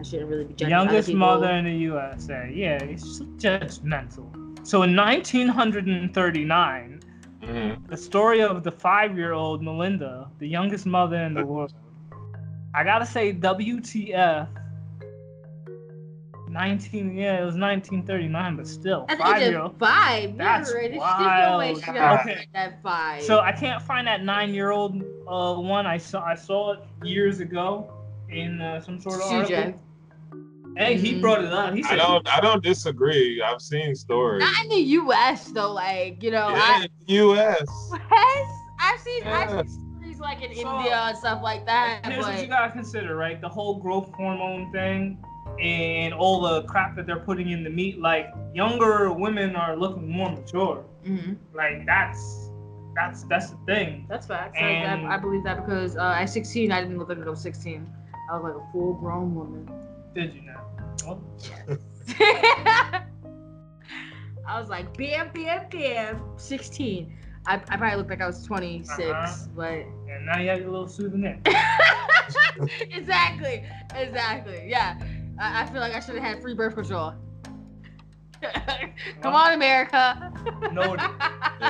[0.00, 1.18] I shouldn't really be judging Youngest people.
[1.20, 2.50] mother in the USA.
[2.54, 4.26] Yeah, it's judgmental.
[4.66, 7.00] So in 1939,
[7.42, 7.86] Mhm.
[7.88, 11.72] the story of the five-year-old Melinda, the youngest mother in the world.
[12.74, 14.48] I gotta say, WTF.
[16.48, 19.78] 19, yeah, it was 1939, but still, At five-year-old.
[19.78, 20.80] five, That's you're.
[20.80, 21.84] There's no way wild.
[21.84, 22.46] she got Okay.
[22.54, 23.22] at five.
[23.22, 25.86] So I can't find that nine-year-old uh, one.
[25.86, 27.92] I saw I saw it years ago
[28.30, 29.56] in uh, some sort of CJ.
[29.56, 29.80] article.
[30.76, 31.20] Hey, he Mhm.
[31.20, 31.74] brought it up.
[31.74, 33.42] He I don't, I don't disagree.
[33.42, 34.40] I've seen stories.
[34.40, 35.50] Not in the U.S.
[35.50, 37.92] though, like you know, Yeah, I, in the U.S.
[38.10, 42.00] Yes, I've seen I've seen stories like in So, India and stuff like that.
[42.04, 43.40] Here's what you But gotta consider, right?
[43.40, 45.18] The whole growth hormone thing
[45.60, 48.00] and all the crap that they're putting in the meat.
[48.00, 50.84] Like younger women are looking more mature.
[51.04, 51.36] Mhm.
[51.54, 52.50] Like that's
[52.94, 54.06] that's that's the thing.
[54.08, 54.56] that's facts.
[54.58, 57.28] And- I, I, I believe that because uh, at 16, I didn't look like I
[57.28, 57.86] was 16.
[58.30, 59.68] I was like a full grown woman.
[60.14, 60.60] Did you know?
[61.06, 61.22] Well,
[64.46, 67.16] I was like, bam, bam, bam, 16.
[67.46, 69.34] I, I probably looked like I was 26, Uh-huh.
[69.56, 69.70] but
[70.10, 71.38] and now you have your little souvenir.
[72.90, 74.64] exactly, exactly.
[74.66, 74.98] Yeah,
[75.38, 77.14] I, I feel like I should have had free birth control.
[79.22, 80.32] Come on, America.
[80.72, 80.96] No,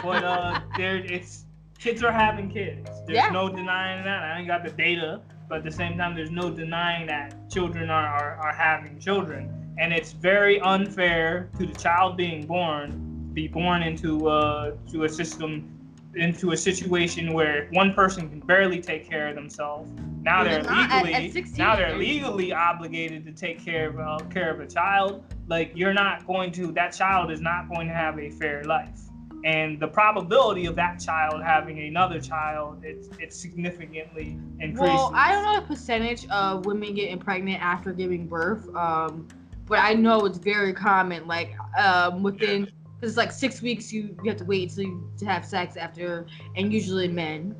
[0.03, 1.45] but uh, there it's
[1.79, 2.89] kids are having kids.
[3.07, 3.31] There's Yeah.
[3.31, 4.23] no denying that.
[4.23, 5.21] I ain't got the data,
[5.51, 9.75] but at the same time, there's no denying that children are, are, are having children,
[9.79, 15.05] and it's very unfair to the child being born to be born into uh to
[15.05, 15.77] a system
[16.15, 19.91] into a situation where one person can barely take care of themselves.
[20.23, 20.91] Now they're not.
[20.91, 24.53] At- legally at 16, now they're they're- legally obligated to take care of uh, care
[24.53, 25.25] of a child.
[25.49, 29.01] Like you're not going to that child is not going to have a fair life.
[29.45, 34.81] And the probability of that child having another child it's it's significantly increased.
[34.81, 39.29] Well, I don't know the percentage of women getting pregnant after giving birth, um,
[39.67, 41.27] but I know it's very common.
[41.27, 45.11] Like um, within, because it's like six weeks you, you have to wait till you,
[45.19, 46.27] to have sex after,
[46.57, 47.57] and usually men.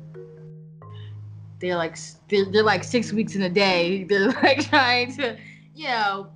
[1.59, 1.97] They're like
[2.29, 4.03] they're, they're like six weeks in a day.
[4.09, 5.37] They're like trying to,
[5.75, 6.31] you know,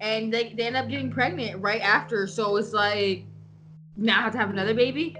[0.00, 2.28] and they, they end up getting pregnant right after.
[2.28, 3.24] So it's like
[3.96, 5.16] now I have to have another baby.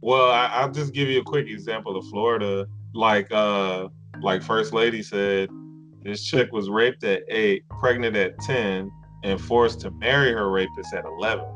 [0.00, 2.66] Well, I, I'll just give you a quick example of Florida.
[2.94, 3.88] Like, uh,
[4.20, 5.48] like First Lady said,
[6.02, 8.90] this chick was raped at eight, pregnant at ten,
[9.24, 11.46] and forced to marry her rapist at eleven.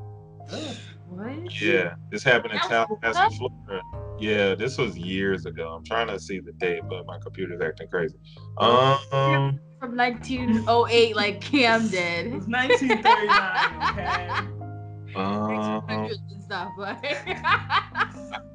[1.10, 1.60] What?
[1.60, 3.82] Yeah, this happened in That's Tallahassee, Florida.
[4.20, 5.74] Yeah, this was years ago.
[5.76, 8.14] I'm trying to see the date, but my computer's acting crazy.
[8.58, 12.28] Um, From 1908, like Cam did.
[12.28, 13.90] It's 1939.
[13.90, 14.48] Okay.
[15.16, 17.04] um, and stuff, but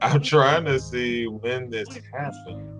[0.01, 2.71] I'm trying to see when this happened.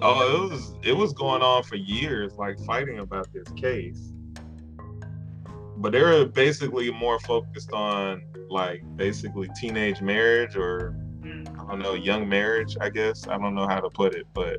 [0.00, 4.12] Oh, it was it was going on for years, like fighting about this case.
[5.76, 11.94] But they were basically more focused on like basically teenage marriage or I don't know,
[11.94, 13.26] young marriage, I guess.
[13.28, 14.58] I don't know how to put it, but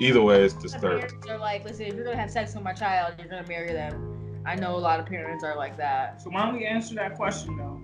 [0.00, 1.08] either way it's the disturbing.
[1.08, 3.72] parents are like, listen, if you're gonna have sex with my child, you're gonna marry
[3.72, 4.23] them.
[4.46, 6.20] I know a lot of parents are like that.
[6.20, 7.80] So why don't we answer that question though?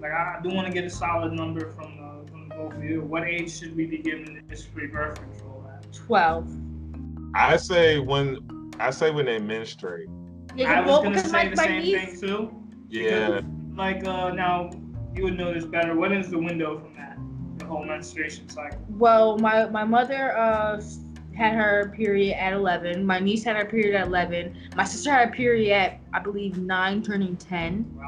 [0.00, 2.84] Like I do want to get a solid number from the, from the both of
[2.84, 3.02] you.
[3.02, 5.92] What age should we be giving this free birth control at?
[5.92, 6.48] Twelve.
[7.34, 10.08] I say when I say when they menstruate.
[10.54, 12.54] Yeah, I was gonna say the same thing too.
[12.88, 13.40] Yeah.
[13.74, 14.70] Like uh, now
[15.14, 15.96] you would know this better.
[15.96, 17.18] What is the window from that?
[17.58, 18.78] The whole menstruation cycle.
[18.88, 20.80] Well, my my mother uh
[21.34, 23.04] had her period at 11.
[23.04, 24.56] My niece had her period at 11.
[24.76, 27.98] My sister had a period at I believe nine, turning 10.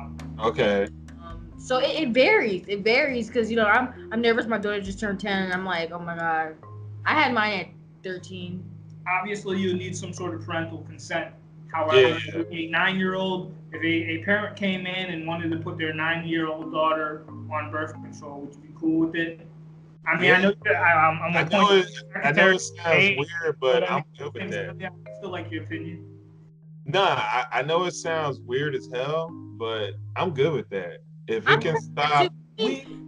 [0.41, 0.89] Okay.
[1.23, 2.65] Um, so it, it varies.
[2.69, 4.47] It varies because you know I'm I'm nervous.
[4.47, 6.55] My daughter just turned 10, and I'm like, oh my god.
[7.05, 7.67] I had mine at
[8.03, 8.65] 13.
[9.09, 11.33] Obviously, you need some sort of parental consent.
[11.73, 12.19] However,
[12.51, 17.25] a nine-year-old, if a, a parent came in and wanted to put their nine-year-old daughter
[17.29, 19.46] on birth control, would you be cool with it?
[20.07, 21.89] I mean, I know I, I'm, I'm I a know it,
[22.25, 24.77] I know it sounds Hey, weird, but I'm good with that.
[24.79, 26.05] Yeah, I still like your opinion.
[26.85, 29.29] Nah, I, I know it sounds weird as hell,
[29.59, 30.99] but I'm good with that.
[31.27, 32.33] If it can stop,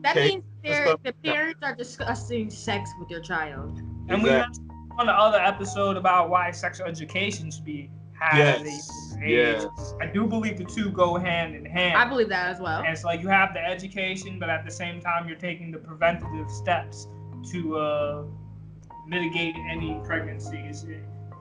[0.02, 3.78] That means they're, the parents are discussing sex with their child.
[4.08, 4.68] And we mentioned
[4.98, 9.30] on the other episode about why sexual education should be had at Yes, a age.
[9.30, 9.94] yes.
[10.00, 11.96] I do believe the two go hand in hand.
[11.96, 12.80] I believe that as well.
[12.80, 15.78] And it's like you have the education, but at the same time, you're taking the
[15.78, 17.08] preventative steps
[17.50, 18.24] to uh,
[19.06, 20.84] mitigate any pregnancies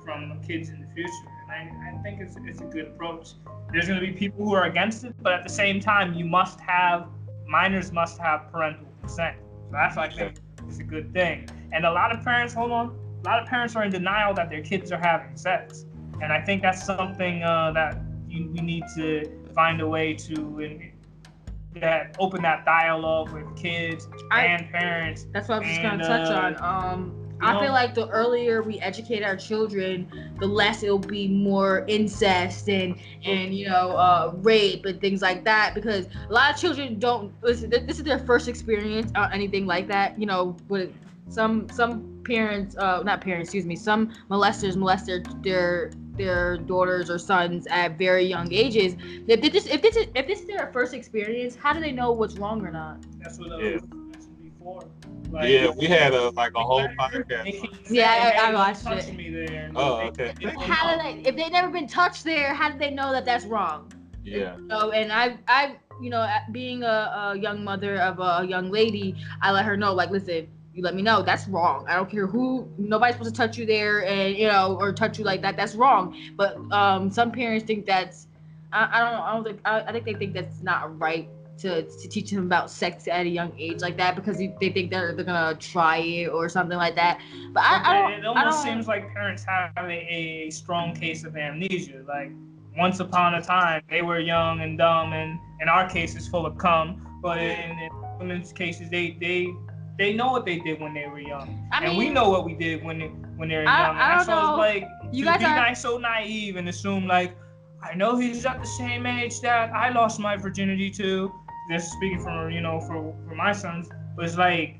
[0.03, 1.11] from kids in the future.
[1.43, 3.34] And I, I think it's, it's a good approach.
[3.71, 6.25] There's going to be people who are against it, but at the same time, you
[6.25, 7.07] must have,
[7.47, 9.38] minors must have parental consent.
[9.65, 10.38] So that's, I think,
[10.69, 11.49] is a good thing.
[11.73, 14.49] And a lot of parents, hold on, a lot of parents are in denial that
[14.49, 15.86] their kids are having sex.
[16.22, 20.59] And I think that's something uh, that you, we need to find a way to
[20.59, 20.91] in,
[21.76, 25.28] that open that dialogue with kids I, and parents.
[25.32, 26.91] That's what I was just gonna touch uh, on.
[26.93, 31.28] Um, I know- feel like the earlier we educate our children, the less it'll be
[31.28, 35.76] more incest and and you know uh, rape and things like that.
[35.76, 37.32] Because a lot of children don't.
[37.43, 40.20] Listen, this is their first experience or anything like that.
[40.20, 40.91] You know, with
[41.30, 47.09] some some parents, uh, not parents, excuse me, some molesters molest their their their daughters
[47.09, 48.95] or sons at very young ages.
[49.28, 51.91] If they just if this is if this is their first experience, how do they
[51.91, 52.97] know what's wrong or not?
[53.21, 53.73] That's what I Yeah.
[53.75, 54.84] was mentioned before.
[55.32, 57.45] Like, yeah, we had a like a whole podcast.
[57.89, 59.15] Yeah, I- I watched touch it.
[59.15, 59.71] me there.
[59.75, 60.34] Oh, okay.
[60.39, 61.13] they- How do they?
[61.30, 63.91] If they never been touched there, how do they know that that's wrong?
[64.23, 64.55] Yeah.
[64.69, 66.97] So, and I, I, you know, being a,
[67.34, 70.47] a young mother of a young lady, I let her know, like, listen,
[70.78, 71.86] you let me know that's wrong.
[71.88, 75.18] I don't care who, nobody's supposed to touch you there, and you know, or touch
[75.18, 75.58] you like that.
[75.58, 76.16] That's wrong.
[76.36, 78.28] But um, some parents think that's,
[78.72, 81.28] I, I don't, I don't think, I, I think they think that's not right
[81.60, 84.70] to, to teach them about sex at a young age like that because they they
[84.70, 87.20] think they're they're gonna try it or something like that.
[87.54, 91.24] But I, I don't, it almost don't, seems like parents have a, a strong case
[91.24, 92.04] of amnesia.
[92.08, 92.32] Like
[92.78, 96.58] once upon a time, they were young and dumb, and in our cases, full of
[96.60, 97.20] cum.
[97.24, 97.90] But in, in
[98.20, 99.48] women's cases, they they
[99.98, 102.53] they know what they did when they were young, I and we know what we
[102.53, 103.07] did when they,
[103.38, 103.95] when they were I- young.
[103.98, 104.61] I And don't so know.
[104.61, 107.36] it's like You to guys be are- so naive and assume like
[107.84, 111.32] I know he's at the same age that I lost my virginity to.
[111.69, 114.80] This is speaking from you know for for my sons, but it's like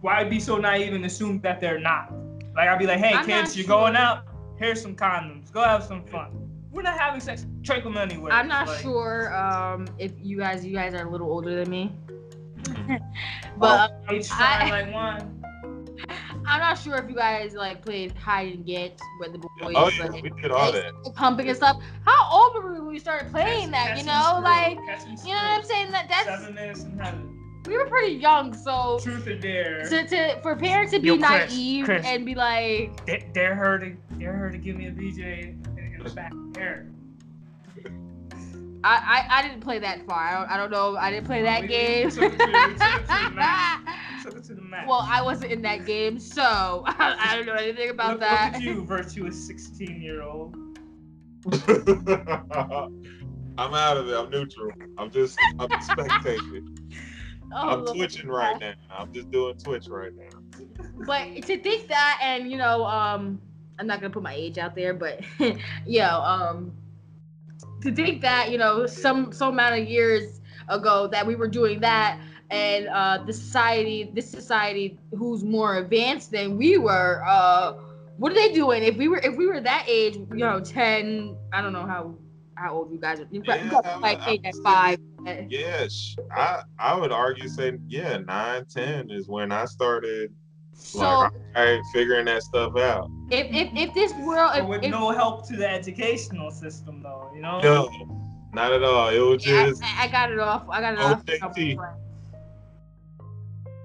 [0.00, 2.12] why be so naive and assume that they're not?
[2.54, 3.76] Like I'd be like, hey I'm kids, you're sure.
[3.78, 4.24] going out.
[4.58, 5.50] Here's some condoms.
[5.52, 6.30] Go have some fun.
[6.70, 7.46] we're not having sex.
[7.64, 8.30] Take them anyway.
[8.30, 11.70] I'm not Like, sure um, if you guys you guys are a little older than
[11.70, 11.92] me.
[13.58, 15.38] But but um, age trying I- like one.
[16.46, 19.50] I'm not sure if you guys like played hide and get with the boys.
[19.76, 21.14] Oh yeah, like, we did all like, that.
[21.14, 21.80] pumping and stuff.
[22.04, 23.88] How old were we when we started playing that?
[23.88, 25.90] Catch You know, like catch you know what I'm saying?
[25.92, 27.62] That that's Seven minutes in heaven.
[27.66, 29.84] we were pretty young, so Truth or dare.
[29.88, 32.04] to, to for parents to be Yo, Chris, naive Chris.
[32.06, 35.42] and be like, Da- dare her to dare her to give me a BJ
[35.78, 36.90] in, in the back hair.
[38.84, 40.18] I, I I didn't play that far.
[40.18, 40.96] I don't, I don't know.
[40.96, 42.10] I didn't play that We- we game.
[42.10, 43.78] took it to- we took it to.
[44.16, 44.88] We took it to the max.
[44.88, 48.52] well, I wasn't in that game, so I, don't know anything about look, that.
[48.54, 50.56] Look at you, virtuous 16 year old.
[53.58, 54.14] I'm out of it.
[54.16, 54.70] I'm neutral.
[54.98, 56.78] I'm just I'm spectating.
[57.54, 58.72] Oh, I'm twitching right now.
[58.90, 60.38] I'm just doing Twitch right now.
[61.06, 63.40] But to think that, and you know, um,
[63.78, 66.72] I'm not gonna put my age out there, but you know, um,
[67.82, 71.80] to think that you know, some some amount of years ago that we were doing
[71.80, 72.18] that,
[72.50, 77.72] and uh, the society, this society who's more advanced than we were, uh,
[78.18, 78.82] what are they doing?
[78.82, 82.14] If we were if we were that age, you know, ten, I don't know how
[82.56, 83.26] how old you guys are.
[83.30, 84.98] You you got Yeah, like I- eight at five.
[85.48, 90.32] Yeah, sh- I I would argue say yeah, nine, ten is when I started
[90.84, 93.08] So like all right, figuring that stuff out.
[93.30, 97.02] if, if if this world, But if, with if, no help to the educational system,
[97.02, 97.60] though, you know.
[97.62, 97.88] No,
[98.52, 99.08] not at all.
[99.08, 100.64] It was Yeah, just I, I got it off.
[100.68, 101.22] I got it off.
[101.24, 101.76] OJT.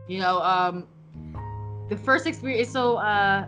[0.07, 0.87] You know, um,
[1.89, 2.69] the first experience.
[2.69, 3.47] So, uh,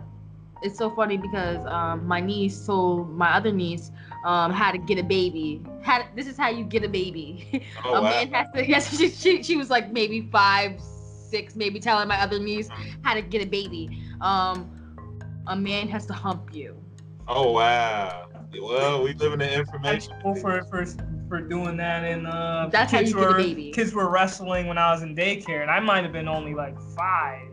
[0.62, 3.90] it's so funny because um, my niece told my other niece
[4.24, 5.62] um how to get a baby.
[5.82, 7.64] Had this is how you get a baby.
[7.84, 8.10] Oh, a wow.
[8.10, 8.66] man has to.
[8.68, 10.80] Yes, she, she she was like maybe five,
[11.30, 12.68] six, maybe telling my other niece
[13.02, 14.02] how to get a baby.
[14.20, 14.70] Um,
[15.46, 16.76] a man has to hump you.
[17.28, 18.26] oh wow.
[18.60, 20.14] Well, we live in the information.
[20.24, 20.84] Well, for for
[21.28, 23.70] for doing that, and uh, That's how kids you get a were baby.
[23.70, 26.76] kids were wrestling when I was in daycare, and I might have been only like
[26.96, 27.46] five,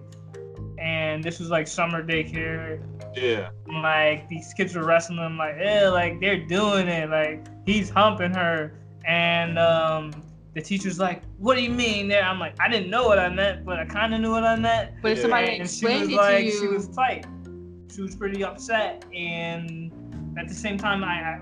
[0.80, 2.82] and this was like summer daycare.
[3.16, 3.50] Yeah.
[3.72, 8.34] Like these kids were wrestling, I'm like, eh, like they're doing it, like he's humping
[8.34, 8.74] her,
[9.06, 10.24] and um.
[10.58, 13.30] The teacher's like, "What do you mean?" There, I'm like, "I didn't know what I
[13.30, 15.22] meant, but I kind of knew what I meant." But if Yeah.
[15.22, 17.28] somebody and she explained was it like, to you, she was tight.
[17.94, 19.92] She was pretty upset, and
[20.36, 21.40] at the same time, I, I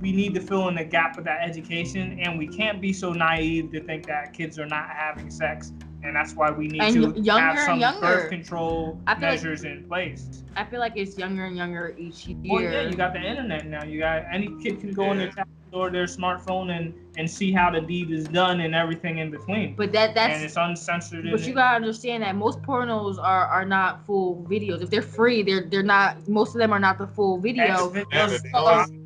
[0.00, 3.12] we need to fill in the gap with that education, and we can't be so
[3.12, 5.72] naive to think that kids are not having sex,
[6.02, 8.00] and that's why we need And to y- younger have some younger.
[8.00, 10.42] birth control I feel like- measures in place.
[10.56, 12.38] I feel like it's younger and younger each year.
[12.46, 13.84] Well, yeah, you got the internet now.
[13.84, 15.32] You got any kid can go on their Yeah.
[15.32, 19.30] tablet or their smartphone and and see how the deed is done and everything in
[19.30, 19.74] between.
[19.74, 21.24] but that that's and it's uncensored.
[21.30, 24.82] But you it- gotta understand that most pornos are are not full videos.
[24.82, 26.26] If they're free, they're they're not.
[26.28, 27.64] Most of them are not the full video.
[27.64, 28.42] X Yeah, they has-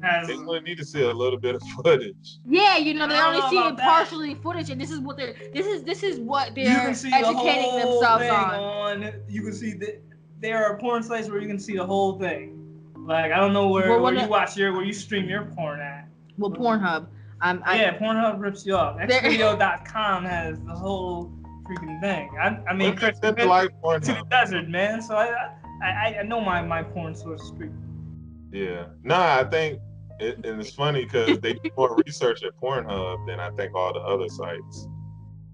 [0.02, 2.38] has- They only need to see a little bit of footage.
[2.46, 3.84] Yeah, you know they only know see about it that.
[3.88, 7.10] partially footage, and this is what they're this is this is what they're can see
[7.10, 8.54] the educating themselves on.
[9.04, 9.12] on.
[9.28, 10.02] You can see that
[10.40, 12.58] there are porn sites where you can see the whole thing.
[12.96, 15.28] Like I don't know where, Well, where when you the- watch your where you stream
[15.28, 16.01] your porn at.
[16.38, 17.06] Well, Pornhub.
[17.40, 18.98] I'm I, yeah, Pornhub rips you off.
[19.08, 21.32] There- Xvideo.com has the whole
[21.68, 22.30] freaking thing.
[22.40, 25.02] I, I mean, Women Chris, tend to been like to the desert, man.
[25.02, 25.26] So I,
[25.82, 27.72] I, I, I know my my porn source is pretty.
[28.52, 28.86] Yeah.
[29.02, 29.80] Nah, I think,
[30.20, 33.92] it, and it's funny because they do more research at Pornhub than I think all
[33.92, 34.86] the other sites.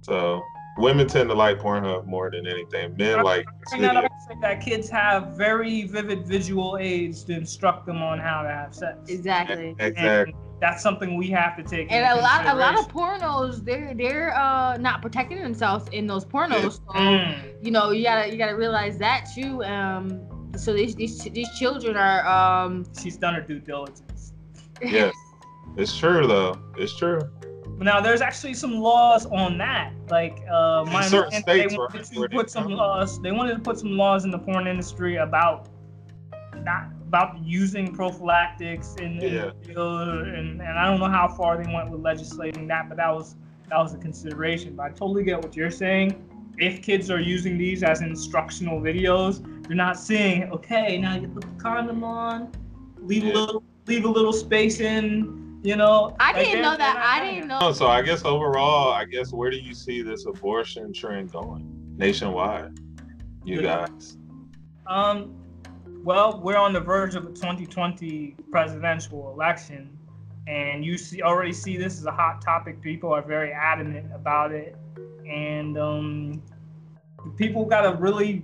[0.02, 0.42] So
[0.78, 2.96] women tend to like Pornhub more than anything.
[2.96, 4.08] Men like bring that up video.
[4.08, 8.48] to say that kids have very vivid visual aids to instruct them on how to
[8.48, 8.98] have sex.
[9.08, 9.74] exactly.
[9.78, 10.32] Exactly.
[10.32, 11.90] And that's something we have to take.
[11.92, 16.06] And into a lot, a lot of pornos, they're they're uh not protecting themselves in
[16.06, 16.72] those pornos.
[16.74, 17.64] So Mm.
[17.64, 19.62] you know you gotta you gotta realize that too.
[19.64, 20.20] Um,
[20.56, 24.32] so these these these children are um She's done her due diligence.
[24.82, 25.14] Yes.
[25.76, 26.58] It's true though.
[26.76, 27.20] It's true.
[27.78, 29.92] Now there's actually some laws on that.
[30.08, 33.20] Like uh, my certain states they wanted where to put some laws.
[33.20, 35.68] They wanted to put some laws in the porn industry about
[36.62, 39.50] not about using prophylactics in, in Yeah.
[39.64, 43.12] videos, and and I don't know how far they went with legislating that, but that
[43.14, 43.34] was
[43.70, 44.76] that was a consideration.
[44.76, 46.08] But I totally get what you're saying.
[46.58, 49.34] If kids are using these as instructional videos,
[49.66, 52.50] they're not saying, okay, now you put the condom on,
[52.98, 53.32] leave Yeah.
[53.32, 56.14] a little leave a little space in, you know.
[56.20, 56.96] I didn't they're- know that.
[56.96, 57.60] not I didn't that.
[57.60, 57.68] know.
[57.68, 61.64] Oh, so I guess overall, I guess where do you see this abortion trend going
[61.96, 62.78] nationwide?
[63.44, 63.86] You Yeah.
[63.86, 64.18] guys.
[64.86, 65.37] Um,
[66.08, 69.90] well, we're on the verge of a 2020 presidential election,
[70.46, 72.80] and you see already see this as a hot topic.
[72.80, 74.74] People are very adamant about it,
[75.28, 76.42] and um,
[77.36, 78.42] people gotta really,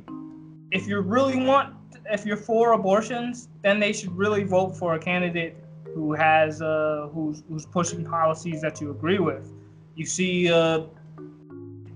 [0.73, 1.75] if you really want,
[2.13, 5.57] if you're for abortions, then they should really vote for a candidate
[5.95, 9.51] who has uh, who's who's pushing policies that you agree with.
[9.97, 10.83] You see, uh,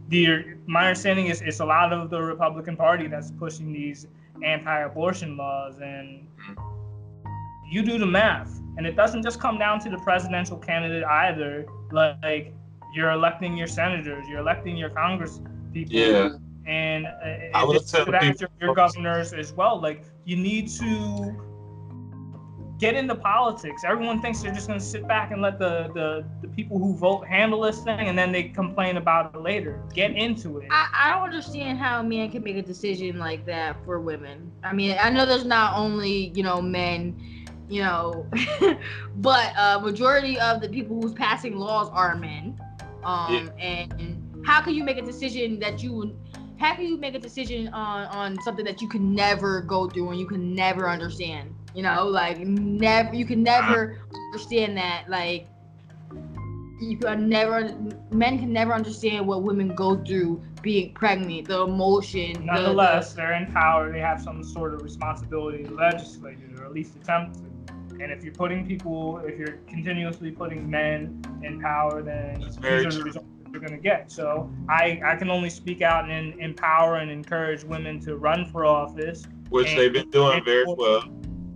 [0.08, 4.06] the my understanding is it's a lot of the Republican Party that's pushing these
[4.44, 6.26] anti-abortion laws, and
[7.70, 11.66] you do the math, and it doesn't just come down to the presidential candidate either.
[11.92, 12.54] Like
[12.94, 15.40] you're electing your senators, you're electing your Congress
[15.72, 15.94] people.
[15.94, 16.30] Yeah.
[16.66, 19.80] And uh, I would that's your, your governors as well.
[19.80, 21.47] Like you need to
[22.78, 23.82] get into politics.
[23.84, 27.26] Everyone thinks they're just gonna sit back and let the, the, the people who vote
[27.26, 29.82] handle this thing and then they complain about it later.
[29.92, 30.68] Get into it.
[30.70, 34.52] I, I don't understand how a man can make a decision like that for women.
[34.62, 38.26] I mean, I know there's not only, you know, men, you know,
[39.16, 42.58] but uh majority of the people who's passing laws are men.
[43.02, 46.16] Um and how can you make a decision that you would
[46.58, 50.10] how can you make a decision on on something that you can never go through
[50.10, 51.54] and you can never understand?
[51.78, 54.00] You know, like never you can never
[54.32, 55.46] understand that like
[56.80, 57.72] you can never
[58.10, 62.32] men can never understand what women go through being pregnant, the emotion.
[62.32, 63.92] the- Nonetheless, they're in power.
[63.92, 68.02] They have some sort of responsibility to legislate it, or at least attempt to.
[68.02, 72.86] And if you're putting people, if you're continuously putting men in power, then these very
[72.86, 73.04] are the true.
[73.04, 74.10] results that you're going to get.
[74.10, 78.66] So I, I can only speak out and empower and encourage women to run for
[78.66, 79.22] office.
[79.50, 81.04] Which and- they've been doing very well.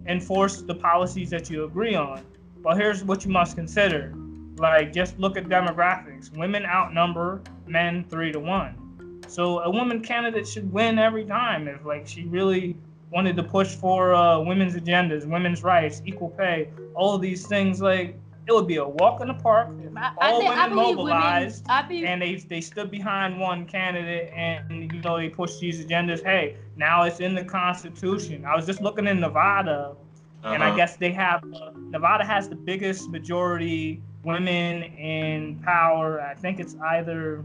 [0.07, 2.25] Enforce the policies that you agree on.
[2.63, 4.13] But here's what you must consider.
[4.57, 6.37] Like, just look at demographics.
[6.37, 9.23] Women outnumber men three to one.
[9.29, 12.77] So a woman candidate should win every time if like she really
[13.11, 17.81] wanted to push for uh, women's agendas, women's rights, equal pay, all of these things.
[17.81, 20.99] Like it would be a walk in the park I, all think, I women believe
[20.99, 21.71] mobilized women.
[21.71, 25.85] I be, and they they stood behind one candidate and you know they pushed these
[25.85, 26.23] agendas.
[26.23, 28.45] Hey, now it's in the Constitution.
[28.45, 29.97] I was just looking in Nevada,
[30.45, 30.77] and I Uh-huh.
[30.77, 36.21] guess they have uh, Nevada has the biggest majority women in power.
[36.21, 37.45] I think it's either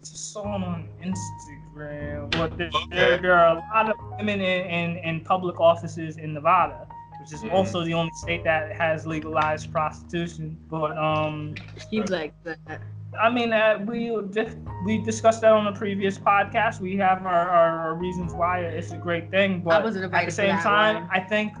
[0.00, 3.22] it's just someone on Instagram, but there, there, Okay.
[3.22, 6.87] there are a lot of women in, in, in public offices in Nevada,
[7.28, 7.52] which is Mhm.
[7.52, 10.56] also the only state that has legalized prostitution.
[10.70, 11.54] But um,
[11.90, 12.80] seems like that.
[13.20, 16.80] I mean, uh, we dis- we discussed that on the previous podcast.
[16.80, 20.58] We have our, our, our reasons why it's a great thing, but at the same
[20.58, 21.08] time, one.
[21.12, 21.52] I think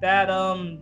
[0.00, 0.80] that um,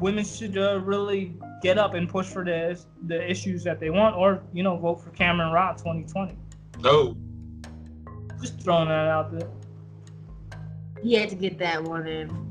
[0.00, 4.16] women should uh, really get up and push for the the issues that they want,
[4.16, 6.36] or you know, vote for Cameron Rott 2020.
[6.80, 7.16] No.
[8.40, 9.48] Just throwing that out there.
[11.02, 12.47] He had to get that one in.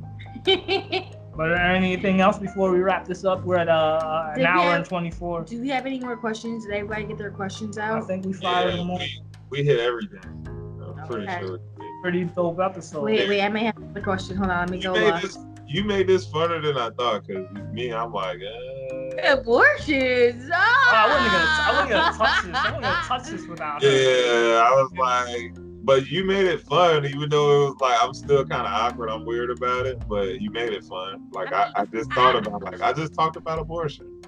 [1.37, 3.43] But anything else before we wrap this up?
[3.43, 5.43] We're at uh, an Did hour have- and 24.
[5.43, 6.65] Do we have any more questions?
[6.65, 8.01] Did everybody get their questions out?
[8.01, 8.97] I think we fired Yeah, them all.
[8.97, 9.21] we,
[9.51, 10.19] we hit everything.
[10.97, 11.59] I'm pretty sure.
[12.01, 13.03] Pretty dope episode.
[13.03, 14.35] Wait, wait, I may have a question.
[14.37, 14.93] Hold on, let me You go.
[14.93, 15.37] made Uh, this.
[15.67, 17.27] You made this funner than I thought.
[17.27, 20.49] Cause me, I'm like, uh, abortions.
[20.51, 22.17] Oh, I wasn't gonna, I wasn't gonna Ah!
[22.17, 22.55] touch this.
[22.55, 23.89] I wasn't gonna touch this without her.
[23.89, 24.63] yeah.
[24.63, 28.45] I was like, but you made it fun, even though it was like I'm still
[28.45, 29.09] kind of awkward.
[29.09, 31.29] I'm weird about it, but you made it fun.
[31.31, 34.21] Like I, I just thought about like I just talked about abortion.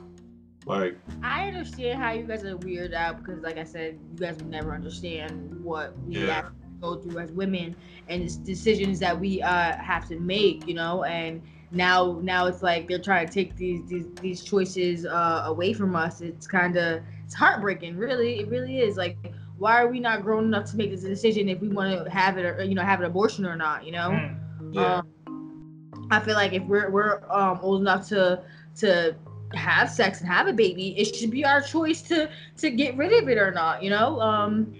[0.65, 4.38] Like I understand how you guys are weird out because, like I said, you guys
[4.38, 6.34] would never understand what we Yeah.
[6.36, 7.76] have to go through as women
[8.07, 11.03] and it's decisions that we uh, have to make, you know.
[11.03, 11.41] And
[11.72, 15.94] now, now it's like they're trying to take these these, these choices uh, away from
[15.98, 16.22] us.
[16.22, 18.40] It's kind of it's heartbreaking, really.
[18.40, 18.95] It really is.
[18.95, 19.18] Like,
[19.60, 22.38] why are we not grown enough to make this decision if we want to have
[22.38, 23.86] it or you know have an abortion or not?
[23.86, 24.10] You know.
[24.11, 24.38] Mm.
[24.73, 28.41] yeah, Um, I feel like if we're we're um, old enough to
[28.77, 29.15] to
[29.53, 33.11] have sex and have a baby, it should be our choice to to get rid
[33.22, 33.84] of it or not.
[33.84, 34.19] You know.
[34.22, 34.73] Um,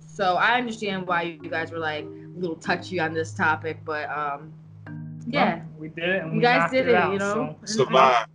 [0.00, 4.08] so I understand why you guys were like a little touchy on this topic, but
[4.10, 4.52] um,
[5.26, 6.22] yeah, Well, we did it.
[6.22, 6.94] And you we guys knocked did it.
[6.94, 7.56] out, you know.
[7.64, 8.26] So, survive.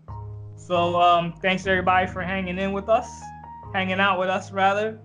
[0.57, 3.07] so um, thanks everybody for hanging in with us,
[3.73, 4.99] hanging out with us rather,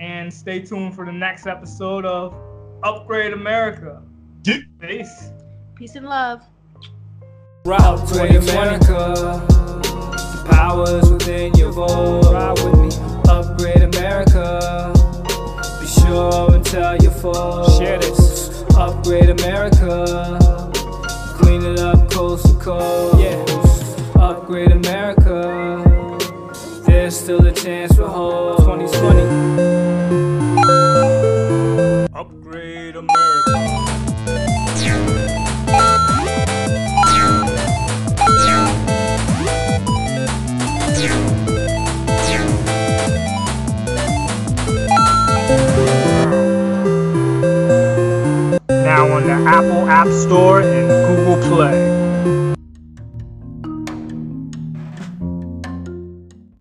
[0.00, 2.34] and stay tuned for the next episode of
[2.82, 4.02] Upgrade America.
[4.44, 4.56] Yeah.
[4.80, 5.30] Peace.
[5.74, 6.42] Peace and love.
[7.66, 8.38] Route 2020.
[8.38, 9.46] America.
[9.52, 12.32] The powers within your vote.
[12.32, 12.88] Ride with me.
[13.28, 14.92] Upgrade America.
[15.80, 17.76] Be sure and tell your folks.
[17.76, 18.64] Share this.
[18.76, 20.38] Upgrade America.
[21.36, 23.20] Clean it up coast to coast.
[23.20, 24.22] Yeah.
[24.22, 25.89] Upgrade America.
[27.10, 28.58] There's still a chance for hope.
[28.58, 29.20] 2020.
[32.14, 33.50] Upgrade America.
[48.68, 51.99] Now on the Apple App Store and Google Play.